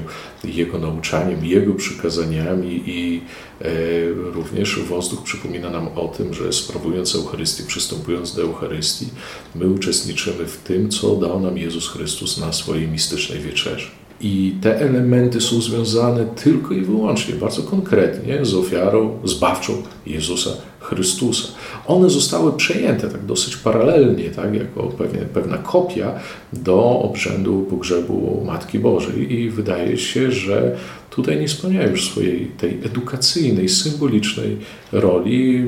Jego 0.44 0.78
nauczaniem, 0.78 1.44
Jego 1.46 1.74
przykazaniami 1.74 2.82
i 2.86 3.20
e, 3.60 3.70
również 4.08 4.80
wozduk 4.80 5.22
przypomina 5.22 5.70
nam 5.70 5.88
o 5.88 6.08
tym, 6.08 6.34
że 6.34 6.52
sprawując 6.52 7.14
Eucharystię, 7.14 7.64
przystępując 7.66 8.34
do 8.34 8.42
Eucharystii, 8.42 9.06
my 9.54 9.68
uczestniczymy 9.68 10.46
w 10.46 10.56
tym, 10.56 10.90
co 10.90 11.16
dał 11.16 11.40
nam 11.40 11.58
Jezus 11.58 11.88
Chrystus 11.88 12.38
na 12.38 12.52
swojej 12.52 12.88
mistycznej 12.88 13.40
wieczerzy. 13.40 14.03
I 14.24 14.54
te 14.60 14.80
elementy 14.80 15.40
są 15.40 15.60
związane 15.60 16.24
tylko 16.24 16.74
i 16.74 16.80
wyłącznie, 16.80 17.34
bardzo 17.34 17.62
konkretnie 17.62 18.44
z 18.44 18.54
ofiarą 18.54 19.18
zbawczą 19.24 19.72
Jezusa 20.06 20.50
Chrystusa. 20.80 21.48
One 21.86 22.10
zostały 22.10 22.52
przejęte 22.52 23.08
tak 23.08 23.24
dosyć 23.24 23.56
paralelnie, 23.56 24.30
tak, 24.30 24.54
jako 24.54 24.82
pewnie, 24.82 25.20
pewna 25.20 25.58
kopia 25.58 26.12
do 26.52 27.00
obrzędu 27.00 27.66
pogrzebu 27.70 28.42
Matki 28.46 28.78
Bożej 28.78 29.32
i 29.32 29.50
wydaje 29.50 29.98
się, 29.98 30.32
że 30.32 30.76
tutaj 31.10 31.40
nie 31.40 31.48
spełniają 31.48 31.90
już 31.90 32.10
swojej 32.10 32.46
tej 32.46 32.78
edukacyjnej, 32.84 33.68
symbolicznej 33.68 34.56
roli, 34.92 35.64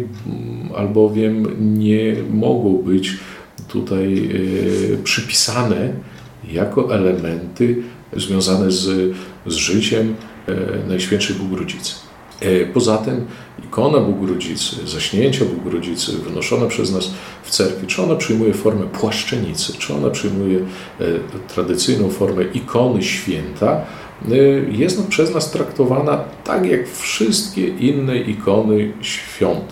albowiem 0.76 1.46
nie 1.78 2.16
mogą 2.30 2.76
być 2.82 3.16
tutaj 3.68 4.28
przypisane 5.04 5.92
jako 6.52 6.94
elementy 6.94 7.82
związane 8.20 8.70
z, 8.70 9.14
z 9.46 9.54
życiem 9.54 10.14
Najświętszej 10.88 11.36
Bóg 11.36 11.60
Poza 12.74 12.98
tym 12.98 13.26
ikona 13.64 13.98
Bóg-Rodzicy, 13.98 14.76
zaśnięcia 14.86 15.44
Bóg-Rodzicy 15.44 16.12
wynoszone 16.12 16.68
przez 16.68 16.92
nas 16.92 17.10
w 17.42 17.50
cerkwi, 17.50 17.86
czy 17.86 18.02
ona 18.02 18.14
przyjmuje 18.14 18.54
formę 18.54 18.86
płaszczenicy, 18.86 19.72
czy 19.78 19.94
ona 19.94 20.10
przyjmuje 20.10 20.58
tradycyjną 21.54 22.10
formę 22.10 22.44
ikony 22.44 23.02
święta, 23.02 23.80
jest 24.70 25.06
przez 25.06 25.34
nas 25.34 25.50
traktowana 25.50 26.24
tak 26.44 26.66
jak 26.66 26.88
wszystkie 26.88 27.68
inne 27.68 28.18
ikony 28.18 28.92
świąt. 29.00 29.64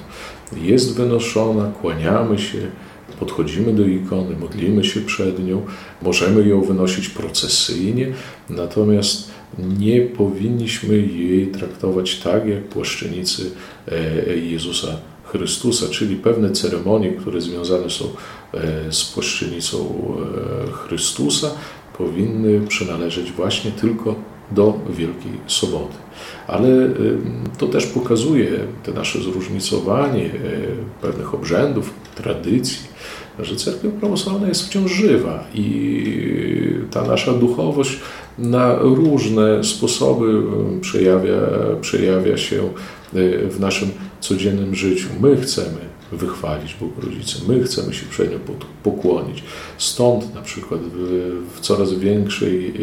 Jest 0.56 0.96
wynoszona, 0.96 1.72
kłaniamy 1.80 2.38
się, 2.38 2.58
podchodzimy 3.20 3.72
do 3.72 3.86
ikony, 3.86 4.36
modlimy 4.36 4.84
się 4.84 5.00
przed 5.00 5.46
nią, 5.46 5.62
możemy 6.02 6.48
ją 6.48 6.62
wynosić 6.62 7.08
procesyjnie, 7.08 8.12
natomiast 8.50 9.30
nie 9.58 10.00
powinniśmy 10.00 10.96
jej 10.98 11.46
traktować 11.46 12.16
tak 12.18 12.48
jak 12.48 12.64
płaszczynicy 12.64 13.50
e, 13.88 14.36
Jezusa 14.36 14.88
Chrystusa, 15.24 15.86
czyli 15.88 16.16
pewne 16.16 16.50
ceremonie, 16.50 17.12
które 17.12 17.40
związane 17.40 17.90
są 17.90 18.04
e, 18.54 18.92
z 18.92 19.04
płaszczynicą 19.04 19.78
e, 19.78 20.72
Chrystusa, 20.72 21.50
powinny 21.98 22.66
przynależeć 22.66 23.32
właśnie 23.32 23.70
tylko 23.70 24.14
do 24.50 24.78
Wielkiej 24.90 25.32
Soboty. 25.46 25.94
Ale 26.46 26.68
to 27.58 27.66
też 27.66 27.86
pokazuje 27.86 28.50
te 28.82 28.92
nasze 28.92 29.22
zróżnicowanie 29.22 30.30
pewnych 31.02 31.34
obrzędów, 31.34 31.94
tradycji, 32.14 32.78
że 33.38 33.56
cerkiew 33.56 33.92
prawosławna 33.92 34.48
jest 34.48 34.66
wciąż 34.66 34.92
żywa 34.92 35.44
i 35.54 36.14
ta 36.90 37.02
nasza 37.02 37.32
duchowość 37.32 38.00
na 38.38 38.74
różne 38.78 39.64
sposoby 39.64 40.42
przejawia, 40.80 41.40
przejawia 41.80 42.36
się 42.36 42.68
w 43.50 43.56
naszym 43.60 43.90
codziennym 44.20 44.74
życiu. 44.74 45.08
My 45.20 45.36
chcemy 45.36 45.94
wychwalić 46.12 46.74
Bóg 46.80 47.04
Rodzicę, 47.04 47.38
my 47.48 47.62
chcemy 47.62 47.94
się 47.94 48.06
przed 48.10 48.30
nią 48.30 48.38
pokłonić. 48.82 49.42
Stąd 49.78 50.34
na 50.34 50.42
przykład 50.42 50.80
w, 50.80 51.32
w 51.56 51.60
coraz 51.60 51.94
większej 51.94 52.74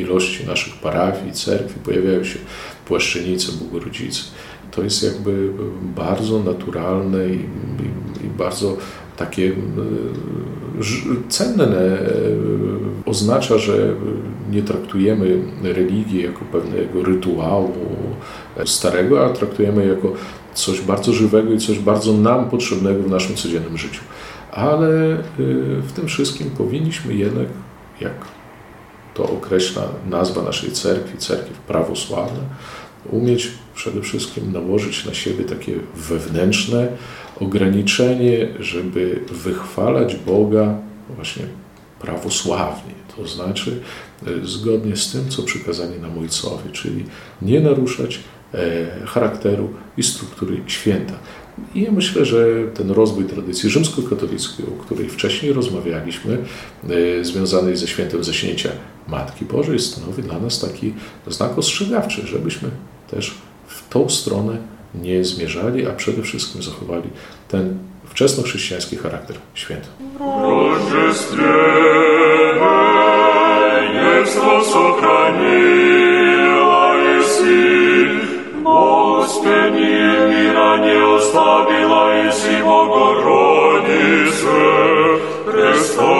ilości 0.00 0.46
naszych 0.46 0.74
parafii, 0.74 1.32
cerkwi 1.32 1.80
pojawiają 1.84 2.24
się 2.24 2.38
płaszczynice 2.86 3.52
Bóg 3.52 3.84
Rodzicy. 3.84 4.22
To 4.70 4.82
jest 4.82 5.02
jakby 5.02 5.50
bardzo 5.96 6.42
naturalne 6.42 7.28
i, 7.28 7.34
i, 7.34 8.26
i 8.26 8.28
bardzo 8.38 8.76
takie 9.16 9.52
cenne. 11.28 11.64
E, 11.64 11.98
oznacza, 13.06 13.58
że 13.58 13.94
nie 14.50 14.62
traktujemy 14.62 15.38
religii 15.62 16.22
jako 16.22 16.40
pewnego 16.52 17.02
rytuału 17.02 17.72
starego, 18.64 19.26
a 19.26 19.28
traktujemy 19.28 19.86
jako 19.86 20.12
coś 20.54 20.80
bardzo 20.80 21.12
żywego 21.12 21.52
i 21.52 21.58
coś 21.58 21.78
bardzo 21.78 22.12
nam 22.12 22.50
potrzebnego 22.50 23.02
w 23.02 23.10
naszym 23.10 23.36
codziennym 23.36 23.78
życiu. 23.78 24.00
Ale 24.52 25.12
y, 25.14 25.18
w 25.82 25.92
tym 25.92 26.06
wszystkim 26.06 26.50
powinniśmy 26.50 27.14
jednak, 27.14 27.46
jak 28.00 28.14
to 29.14 29.24
określa 29.24 29.82
nazwa 30.10 30.42
naszej 30.42 30.70
cerkwi, 30.72 31.18
cerkiew 31.18 31.58
prawosławna, 31.58 32.40
umieć 33.10 33.50
przede 33.76 34.00
wszystkim 34.02 34.52
nałożyć 34.52 35.04
na 35.04 35.14
siebie 35.14 35.44
takie 35.44 35.72
wewnętrzne 35.94 36.88
ograniczenie, 37.40 38.48
żeby 38.60 39.20
wychwalać 39.30 40.16
Boga 40.16 40.78
właśnie 41.16 41.42
prawosławnie, 42.00 42.94
to 43.16 43.28
znaczy 43.28 43.80
e, 44.26 44.46
zgodnie 44.46 44.96
z 44.96 45.12
tym, 45.12 45.28
co 45.28 45.42
przykazanie 45.42 45.98
nam 45.98 46.18
ojcowie, 46.18 46.70
czyli 46.72 47.04
nie 47.42 47.60
naruszać 47.60 48.20
e, 48.54 49.06
charakteru 49.06 49.68
i 49.96 50.02
struktury 50.02 50.60
święta. 50.66 51.14
I 51.74 51.82
ja 51.82 51.92
myślę, 51.92 52.24
że 52.24 52.46
ten 52.74 52.90
rozwój 52.90 53.24
tradycji 53.24 53.70
rzymskokatolickiej, 53.70 54.66
o 54.66 54.82
której 54.84 55.08
wcześniej 55.08 55.52
rozmawialiśmy, 55.52 56.38
e, 56.88 57.24
związanej 57.24 57.76
ze 57.76 57.86
świętem 57.86 58.24
zaśnięcia 58.24 58.70
Matki 59.08 59.44
Bożej, 59.44 59.78
stanowi 59.78 60.22
dla 60.22 60.38
nas 60.38 60.60
taki 60.60 60.94
znak 61.26 61.58
ostrzegawczy, 61.58 62.26
żebyśmy 62.26 62.70
też 63.10 63.34
w 63.85 63.89
tą 63.89 64.09
stronę 64.09 64.57
nie 64.95 65.23
zmierzali, 65.25 65.87
a 65.87 65.91
przede 65.93 66.21
wszystkim 66.21 66.63
zachowali 66.63 67.09
ten 67.47 67.77
wczesnochrześcijański 68.05 68.97
charakter 68.97 69.35
święta. 69.53 69.87
Господи, 79.31 79.79
мира 80.29 80.77
не 80.77 80.97
оставила, 81.15 82.25
если 82.27 82.61
Богородице, 82.61 84.47
Христа, 85.45 86.15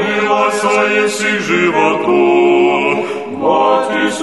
Милоса, 0.00 0.76
если 1.04 1.38
животу, 1.38 2.61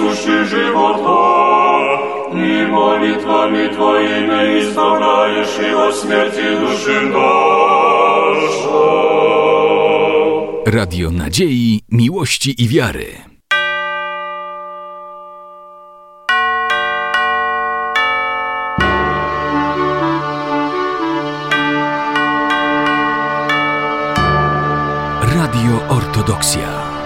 сущий 0.00 0.44
живота, 0.44 2.00
и 2.32 2.66
молитвами 2.66 3.68
Твоими 3.68 4.60
избавляешь 4.60 5.58
и 5.58 5.70
от 5.70 5.94
смерти 5.96 6.56
души 6.60 7.00
наша. 7.00 8.56
Radio 10.66 11.10
Nadziei, 11.10 11.80
Miłości 11.90 12.54
i 12.62 12.68
Wiary. 12.68 13.20
Radio 25.22 25.82
Ortodoksja. 25.88 26.99